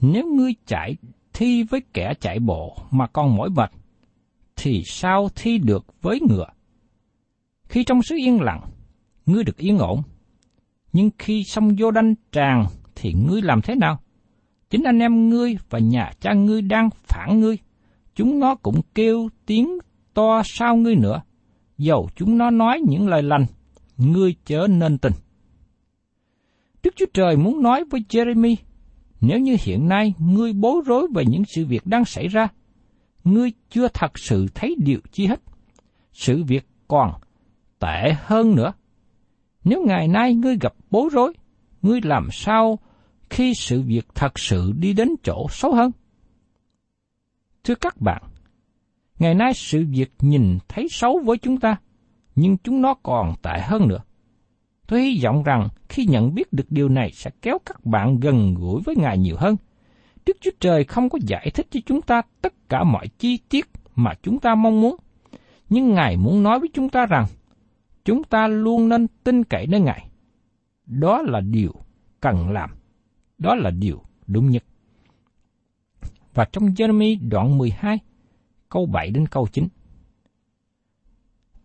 Nếu 0.01 0.27
ngươi 0.27 0.55
chạy 0.67 0.97
thi 1.33 1.63
với 1.63 1.83
kẻ 1.93 2.15
chạy 2.21 2.39
bộ 2.39 2.77
mà 2.91 3.07
còn 3.07 3.37
mỏi 3.37 3.51
mệt, 3.51 3.71
thì 4.57 4.83
sao 4.85 5.29
thi 5.35 5.59
được 5.59 5.87
với 6.03 6.21
ngựa? 6.29 6.47
Khi 7.65 7.85
trong 7.85 8.03
xứ 8.03 8.17
yên 8.17 8.41
lặng, 8.41 8.61
ngươi 9.27 9.45
được 9.45 9.57
yên 9.57 9.79
ổn. 9.79 10.03
Nhưng 10.93 11.11
khi 11.19 11.45
sông 11.45 11.77
vô 11.79 11.91
đanh 11.91 12.15
tràn, 12.33 12.67
thì 12.95 13.13
ngươi 13.13 13.43
làm 13.43 13.63
thế 13.63 13.75
nào? 13.75 13.99
Chính 14.71 14.85
anh 14.85 14.99
em 14.99 15.29
ngươi 15.29 15.57
và 15.71 15.79
nhà 15.79 16.13
cha 16.21 16.33
ngươi 16.33 16.63
đang 16.63 16.91
phản 16.91 17.41
ngươi 17.41 17.59
chúng 18.15 18.41
nó 18.41 18.55
cũng 18.55 18.81
kêu 18.95 19.29
tiếng 19.47 19.79
to 20.15 20.43
sao 20.45 20.77
ngươi 20.77 20.97
nữa, 20.97 21.23
dầu 21.79 22.09
chúng 22.17 22.39
nó 22.39 22.51
nói 22.51 22.81
những 22.89 23.09
lời 23.09 23.23
lành, 23.23 23.47
ngươi 23.97 24.35
chớ 24.45 24.67
nên 24.71 24.99
tình 24.99 25.13
Đức 26.83 26.97
Chúa 26.97 27.07
Trời 27.15 27.37
muốn 27.37 27.63
nói 27.63 27.85
với 27.91 28.05
Jeremy, 28.09 28.57
nếu 29.21 29.39
như 29.39 29.57
hiện 29.61 29.89
nay 29.89 30.15
ngươi 30.19 30.53
bối 30.53 30.83
rối 30.87 31.09
về 31.15 31.25
những 31.27 31.43
sự 31.45 31.67
việc 31.67 31.87
đang 31.87 32.05
xảy 32.05 32.29
ra, 32.29 32.49
ngươi 33.25 33.53
chưa 33.71 33.89
thật 33.89 34.19
sự 34.19 34.47
thấy 34.55 34.77
điều 34.79 35.01
chi 35.13 35.27
hết. 35.27 35.41
Sự 36.13 36.45
việc 36.45 36.67
còn 36.89 37.13
tệ 37.79 38.15
hơn 38.19 38.55
nữa. 38.55 38.73
Nếu 39.65 39.85
ngày 39.87 40.09
nay 40.09 40.35
ngươi 40.35 40.57
gặp 40.61 40.75
bối 40.91 41.09
rối, 41.13 41.33
ngươi 41.83 42.01
làm 42.05 42.29
sao 42.33 42.79
khi 43.31 43.55
sự 43.55 43.83
việc 43.83 44.07
thật 44.15 44.39
sự 44.39 44.73
đi 44.77 44.93
đến 44.93 45.09
chỗ 45.23 45.47
xấu 45.51 45.75
hơn? 45.75 45.91
Thưa 47.65 47.75
các 47.75 48.01
bạn, 48.01 48.23
ngày 49.19 49.35
nay 49.35 49.55
sự 49.55 49.85
việc 49.91 50.13
nhìn 50.21 50.59
thấy 50.69 50.89
xấu 50.91 51.21
với 51.25 51.39
chúng 51.39 51.61
ta, 51.61 51.77
nhưng 52.35 52.57
chúng 52.59 52.83
nó 52.83 52.95
còn 52.95 53.35
tệ 53.43 53.61
hơn 53.63 53.89
nữa. 53.89 54.01
Tôi 54.91 55.03
hy 55.03 55.21
vọng 55.25 55.43
rằng 55.43 55.69
khi 55.89 56.05
nhận 56.05 56.35
biết 56.35 56.53
được 56.53 56.67
điều 56.71 56.89
này 56.89 57.11
sẽ 57.13 57.31
kéo 57.43 57.59
các 57.67 57.85
bạn 57.85 58.21
gần 58.21 58.55
gũi 58.55 58.83
với 58.85 58.97
Ngài 58.97 59.19
nhiều 59.19 59.37
hơn. 59.39 59.57
Đức 60.27 60.37
Chúa 60.41 60.51
Trời 60.61 60.85
không 60.85 61.09
có 61.09 61.19
giải 61.27 61.51
thích 61.55 61.67
cho 61.71 61.81
chúng 61.87 62.03
ta 62.03 62.23
tất 62.43 62.53
cả 62.69 62.85
mọi 62.85 63.09
chi 63.19 63.39
tiết 63.49 63.71
mà 63.95 64.15
chúng 64.23 64.39
ta 64.39 64.55
mong 64.55 64.81
muốn. 64.81 64.97
Nhưng 65.69 65.95
Ngài 65.95 66.17
muốn 66.17 66.43
nói 66.43 66.61
với 66.61 66.69
chúng 66.73 66.89
ta 66.89 67.07
rằng, 67.07 67.27
chúng 68.05 68.25
ta 68.25 68.47
luôn 68.47 68.89
nên 68.89 69.07
tin 69.25 69.45
cậy 69.45 69.67
nơi 69.67 69.81
Ngài. 69.81 70.07
Đó 70.87 71.23
là 71.23 71.41
điều 71.41 71.73
cần 72.21 72.51
làm. 72.51 72.71
Đó 73.39 73.55
là 73.55 73.71
điều 73.71 74.03
đúng 74.27 74.51
nhất 74.51 74.65
và 76.35 76.45
trong 76.53 76.65
Jeremy 76.65 77.29
đoạn 77.29 77.59
12, 77.59 77.99
câu 78.69 78.87
7 78.87 79.11
đến 79.11 79.27
câu 79.27 79.47
9. 79.53 79.69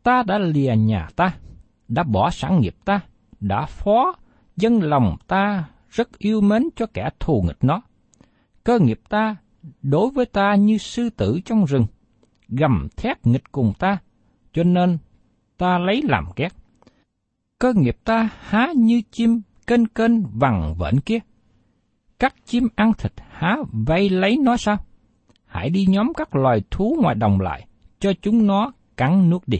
Ta 0.03 0.23
đã 0.23 0.37
lìa 0.37 0.75
nhà 0.75 1.09
ta, 1.15 1.37
đã 1.87 2.03
bỏ 2.03 2.31
sản 2.31 2.61
nghiệp 2.61 2.75
ta, 2.85 3.01
đã 3.39 3.65
phó 3.65 4.15
dân 4.57 4.79
lòng 4.79 5.17
ta 5.27 5.65
rất 5.89 6.17
yêu 6.17 6.41
mến 6.41 6.63
cho 6.75 6.85
kẻ 6.93 7.09
thù 7.19 7.41
nghịch 7.41 7.63
nó. 7.63 7.81
Cơ 8.63 8.79
nghiệp 8.79 8.99
ta 9.09 9.35
đối 9.81 10.09
với 10.09 10.25
ta 10.25 10.55
như 10.55 10.77
sư 10.77 11.09
tử 11.09 11.39
trong 11.45 11.65
rừng, 11.65 11.85
gầm 12.47 12.87
thét 12.97 13.27
nghịch 13.27 13.51
cùng 13.51 13.73
ta, 13.79 13.97
cho 14.53 14.63
nên 14.63 14.97
ta 15.57 15.77
lấy 15.77 16.01
làm 16.01 16.25
ghét. 16.35 16.53
Cơ 17.59 17.73
nghiệp 17.75 17.97
ta 18.03 18.29
há 18.39 18.67
như 18.75 19.01
chim 19.11 19.41
kênh 19.67 19.85
kênh 19.85 20.23
vằng 20.39 20.75
vện 20.77 20.99
kia. 20.99 21.19
Các 22.19 22.35
chim 22.45 22.67
ăn 22.75 22.93
thịt 22.93 23.13
há 23.29 23.57
vây 23.71 24.09
lấy 24.09 24.37
nó 24.37 24.57
sao? 24.57 24.77
Hãy 25.45 25.69
đi 25.69 25.85
nhóm 25.85 26.13
các 26.13 26.35
loài 26.35 26.63
thú 26.71 26.97
ngoài 27.01 27.15
đồng 27.15 27.41
lại, 27.41 27.67
cho 27.99 28.13
chúng 28.21 28.47
nó 28.47 28.71
cắn 28.97 29.29
nuốt 29.29 29.43
đi. 29.47 29.59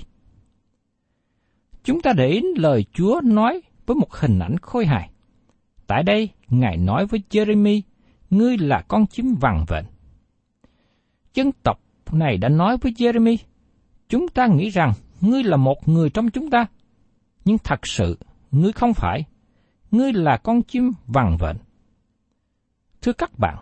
Chúng 1.85 2.01
ta 2.01 2.13
để 2.13 2.27
ý 2.27 2.41
lời 2.55 2.85
Chúa 2.93 3.21
nói 3.23 3.61
với 3.85 3.95
một 3.95 4.13
hình 4.13 4.39
ảnh 4.39 4.57
khôi 4.61 4.85
hài. 4.85 5.09
Tại 5.87 6.03
đây, 6.03 6.29
Ngài 6.49 6.77
nói 6.77 7.05
với 7.05 7.21
Jeremy, 7.29 7.81
ngươi 8.29 8.57
là 8.57 8.81
con 8.87 9.07
chim 9.07 9.35
vằn 9.39 9.65
vện. 9.67 9.85
Dân 11.33 11.51
tộc 11.63 11.79
này 12.11 12.37
đã 12.37 12.49
nói 12.49 12.77
với 12.77 12.91
Jeremy, 12.91 13.37
chúng 14.09 14.27
ta 14.27 14.47
nghĩ 14.47 14.69
rằng 14.69 14.93
ngươi 15.21 15.43
là 15.43 15.57
một 15.57 15.87
người 15.87 16.09
trong 16.09 16.29
chúng 16.29 16.49
ta, 16.49 16.65
nhưng 17.45 17.57
thật 17.57 17.87
sự 17.87 18.17
ngươi 18.51 18.71
không 18.71 18.93
phải, 18.93 19.23
ngươi 19.91 20.13
là 20.13 20.37
con 20.37 20.61
chim 20.61 20.91
vằn 21.07 21.37
vện. 21.39 21.57
Thưa 23.01 23.13
các 23.13 23.39
bạn, 23.39 23.57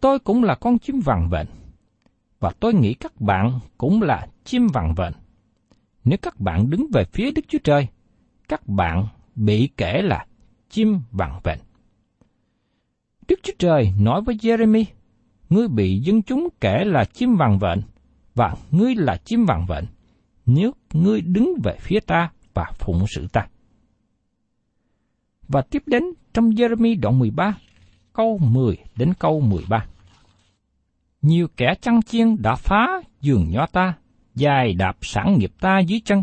tôi 0.00 0.18
cũng 0.18 0.44
là 0.44 0.54
con 0.54 0.78
chim 0.78 1.00
vằn 1.00 1.28
vện, 1.28 1.46
và 2.40 2.50
tôi 2.60 2.74
nghĩ 2.74 2.94
các 2.94 3.20
bạn 3.20 3.60
cũng 3.78 4.02
là 4.02 4.26
chim 4.44 4.66
vằn 4.66 4.94
vện. 4.96 5.12
Nếu 6.04 6.18
các 6.22 6.40
bạn 6.40 6.70
đứng 6.70 6.86
về 6.92 7.04
phía 7.04 7.30
Đức 7.30 7.42
Chúa 7.48 7.58
Trời, 7.64 7.88
các 8.48 8.68
bạn 8.68 9.06
bị 9.34 9.68
kể 9.76 10.02
là 10.02 10.26
chim 10.70 11.00
vằn 11.10 11.30
vện. 11.44 11.58
Đức 13.28 13.40
Chúa 13.42 13.52
Trời 13.58 13.92
nói 13.98 14.22
với 14.22 14.34
Jeremy, 14.34 14.84
ngươi 15.50 15.68
bị 15.68 15.98
dân 15.98 16.22
chúng 16.22 16.48
kể 16.60 16.84
là 16.84 17.04
chim 17.04 17.36
vằn 17.36 17.58
vện, 17.58 17.82
và 18.34 18.54
ngươi 18.70 18.94
là 18.94 19.16
chim 19.24 19.44
vằn 19.44 19.66
vện, 19.68 19.84
nếu 20.46 20.72
ngươi 20.92 21.20
đứng 21.20 21.54
về 21.64 21.76
phía 21.80 22.00
ta 22.00 22.30
và 22.54 22.72
phụng 22.78 23.04
sự 23.08 23.26
ta. 23.32 23.46
Và 25.48 25.62
tiếp 25.62 25.82
đến 25.86 26.02
trong 26.34 26.50
Jeremy 26.50 27.00
đoạn 27.00 27.18
13, 27.18 27.54
câu 28.12 28.38
10 28.38 28.76
đến 28.96 29.12
câu 29.18 29.40
13. 29.40 29.86
Nhiều 31.22 31.48
kẻ 31.56 31.74
chăn 31.80 32.02
chiên 32.02 32.42
đã 32.42 32.54
phá 32.54 32.86
giường 33.20 33.50
nho 33.50 33.66
ta, 33.66 33.94
dài 34.34 34.72
đạp 34.72 34.96
sản 35.00 35.38
nghiệp 35.38 35.52
ta 35.60 35.78
dưới 35.78 36.00
chân, 36.04 36.22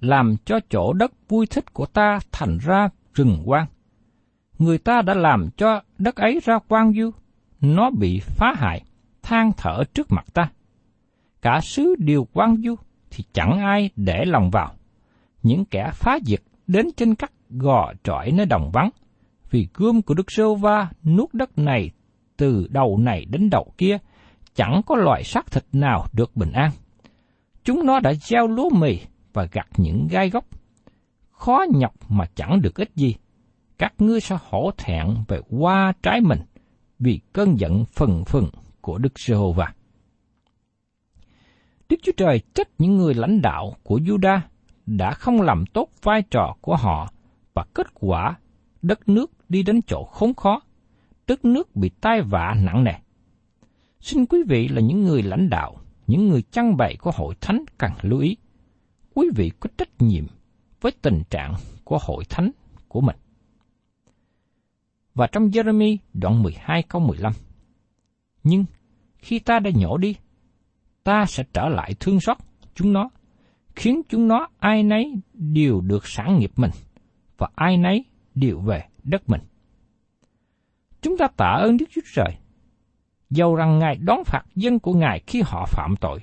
làm 0.00 0.36
cho 0.44 0.60
chỗ 0.70 0.92
đất 0.92 1.12
vui 1.28 1.46
thích 1.46 1.72
của 1.72 1.86
ta 1.86 2.18
thành 2.32 2.58
ra 2.58 2.88
rừng 3.14 3.42
quang. 3.44 3.66
Người 4.58 4.78
ta 4.78 5.02
đã 5.02 5.14
làm 5.14 5.50
cho 5.56 5.82
đất 5.98 6.16
ấy 6.16 6.40
ra 6.44 6.58
quang 6.68 6.92
du, 6.92 7.10
nó 7.60 7.90
bị 7.90 8.20
phá 8.20 8.54
hại, 8.56 8.82
than 9.22 9.52
thở 9.56 9.84
trước 9.94 10.12
mặt 10.12 10.24
ta. 10.34 10.50
Cả 11.42 11.60
xứ 11.60 11.94
đều 11.98 12.24
quang 12.24 12.56
du, 12.56 12.74
thì 13.10 13.24
chẳng 13.32 13.58
ai 13.60 13.90
để 13.96 14.24
lòng 14.24 14.50
vào. 14.50 14.74
Những 15.42 15.64
kẻ 15.64 15.90
phá 15.94 16.18
diệt 16.24 16.42
đến 16.66 16.86
trên 16.96 17.14
các 17.14 17.32
gò 17.50 17.92
trọi 18.04 18.32
nơi 18.32 18.46
đồng 18.46 18.70
vắng, 18.70 18.90
vì 19.50 19.68
gươm 19.74 20.02
của 20.02 20.14
Đức 20.14 20.30
Sô 20.30 20.54
Va 20.54 20.88
nuốt 21.04 21.34
đất 21.34 21.58
này 21.58 21.90
từ 22.36 22.66
đầu 22.70 22.98
này 22.98 23.24
đến 23.24 23.50
đầu 23.50 23.72
kia, 23.78 23.98
chẳng 24.54 24.80
có 24.86 24.96
loại 24.96 25.24
xác 25.24 25.50
thịt 25.50 25.64
nào 25.72 26.06
được 26.12 26.36
bình 26.36 26.52
an. 26.52 26.70
Chúng 27.64 27.86
nó 27.86 28.00
đã 28.00 28.14
gieo 28.14 28.46
lúa 28.46 28.70
mì 28.70 28.98
và 29.32 29.48
gặt 29.52 29.68
những 29.76 30.08
gai 30.10 30.30
gốc. 30.30 30.44
Khó 31.30 31.64
nhọc 31.74 31.94
mà 32.08 32.24
chẳng 32.34 32.62
được 32.62 32.74
ích 32.74 32.90
gì. 32.94 33.14
Các 33.78 33.94
ngươi 33.98 34.20
sẽ 34.20 34.38
hổ 34.48 34.70
thẹn 34.76 35.06
về 35.28 35.40
qua 35.48 35.92
trái 36.02 36.20
mình 36.20 36.40
vì 36.98 37.20
cơn 37.32 37.58
giận 37.58 37.84
phần 37.84 38.24
phần 38.26 38.48
của 38.80 38.98
Đức 38.98 39.18
Giê-hô-va. 39.18 39.72
Đức 41.88 41.96
Chúa 42.02 42.12
Trời 42.16 42.40
trách 42.54 42.68
những 42.78 42.96
người 42.96 43.14
lãnh 43.14 43.42
đạo 43.42 43.72
của 43.82 43.98
Juda 43.98 44.40
đã 44.86 45.12
không 45.12 45.40
làm 45.40 45.64
tốt 45.66 45.88
vai 46.02 46.22
trò 46.22 46.56
của 46.60 46.76
họ 46.76 47.12
và 47.54 47.64
kết 47.74 47.86
quả 47.94 48.38
đất 48.82 49.08
nước 49.08 49.30
đi 49.48 49.62
đến 49.62 49.80
chỗ 49.86 50.04
khốn 50.04 50.34
khó, 50.34 50.60
đất 51.26 51.44
nước 51.44 51.76
bị 51.76 51.90
tai 52.00 52.22
vạ 52.22 52.54
nặng 52.62 52.84
nề. 52.84 52.92
Xin 54.00 54.26
quý 54.26 54.38
vị 54.48 54.68
là 54.68 54.80
những 54.80 55.02
người 55.04 55.22
lãnh 55.22 55.50
đạo, 55.50 55.76
những 56.10 56.28
người 56.28 56.42
chăn 56.42 56.76
bày 56.76 56.96
của 56.96 57.10
hội 57.14 57.34
thánh 57.40 57.64
cần 57.78 57.92
lưu 58.02 58.20
ý. 58.20 58.36
Quý 59.14 59.28
vị 59.36 59.50
có 59.60 59.70
trách 59.78 59.88
nhiệm 59.98 60.26
với 60.80 60.92
tình 61.02 61.22
trạng 61.30 61.54
của 61.84 61.98
hội 62.02 62.24
thánh 62.24 62.50
của 62.88 63.00
mình. 63.00 63.16
Và 65.14 65.26
trong 65.26 65.48
Jeremy 65.48 65.96
đoạn 66.14 66.42
12 66.42 66.82
câu 66.82 67.00
15 67.00 67.32
Nhưng 68.42 68.64
khi 69.18 69.38
ta 69.38 69.58
đã 69.58 69.70
nhổ 69.74 69.96
đi, 69.96 70.16
ta 71.04 71.26
sẽ 71.26 71.44
trở 71.52 71.68
lại 71.68 71.94
thương 72.00 72.20
xót 72.20 72.36
chúng 72.74 72.92
nó, 72.92 73.10
khiến 73.74 74.02
chúng 74.08 74.28
nó 74.28 74.48
ai 74.58 74.82
nấy 74.82 75.14
đều 75.34 75.80
được 75.80 76.06
sản 76.06 76.38
nghiệp 76.38 76.52
mình, 76.56 76.70
và 77.38 77.48
ai 77.54 77.76
nấy 77.76 78.04
đều 78.34 78.60
về 78.60 78.84
đất 79.02 79.30
mình. 79.30 79.40
Chúng 81.02 81.18
ta 81.18 81.28
tạ 81.36 81.58
ơn 81.62 81.76
Đức 81.76 81.86
Chúa 81.90 82.00
Trời. 82.14 82.39
Dầu 83.30 83.54
rằng 83.54 83.78
Ngài 83.78 83.96
đón 83.96 84.24
phạt 84.24 84.42
dân 84.56 84.78
của 84.78 84.92
Ngài 84.92 85.20
khi 85.26 85.42
họ 85.44 85.66
phạm 85.66 85.94
tội, 86.00 86.20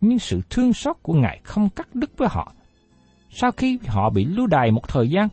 nhưng 0.00 0.18
sự 0.18 0.40
thương 0.50 0.72
xót 0.72 0.96
của 1.02 1.14
Ngài 1.14 1.40
không 1.44 1.68
cắt 1.68 1.94
đứt 1.94 2.10
với 2.16 2.28
họ. 2.30 2.52
Sau 3.30 3.50
khi 3.52 3.78
họ 3.86 4.10
bị 4.10 4.24
lưu 4.24 4.46
đày 4.46 4.70
một 4.70 4.88
thời 4.88 5.08
gian, 5.08 5.28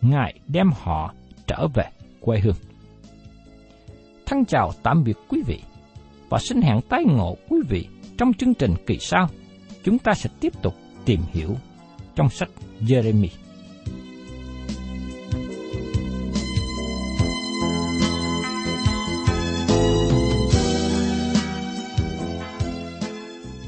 Ngài 0.00 0.34
đem 0.48 0.70
họ 0.82 1.14
trở 1.46 1.68
về 1.74 1.84
quê 2.20 2.40
hương. 2.40 2.56
Thân 4.26 4.44
chào 4.44 4.72
tạm 4.82 5.04
biệt 5.04 5.16
quý 5.28 5.42
vị 5.46 5.62
và 6.28 6.38
xin 6.38 6.62
hẹn 6.62 6.80
tái 6.88 7.04
ngộ 7.04 7.36
quý 7.48 7.58
vị 7.68 7.88
trong 8.18 8.32
chương 8.32 8.54
trình 8.54 8.74
kỳ 8.86 8.98
sau. 8.98 9.28
Chúng 9.84 9.98
ta 9.98 10.14
sẽ 10.14 10.30
tiếp 10.40 10.62
tục 10.62 10.74
tìm 11.04 11.20
hiểu 11.32 11.56
trong 12.14 12.28
sách 12.28 12.50
Jeremy. 12.80 13.28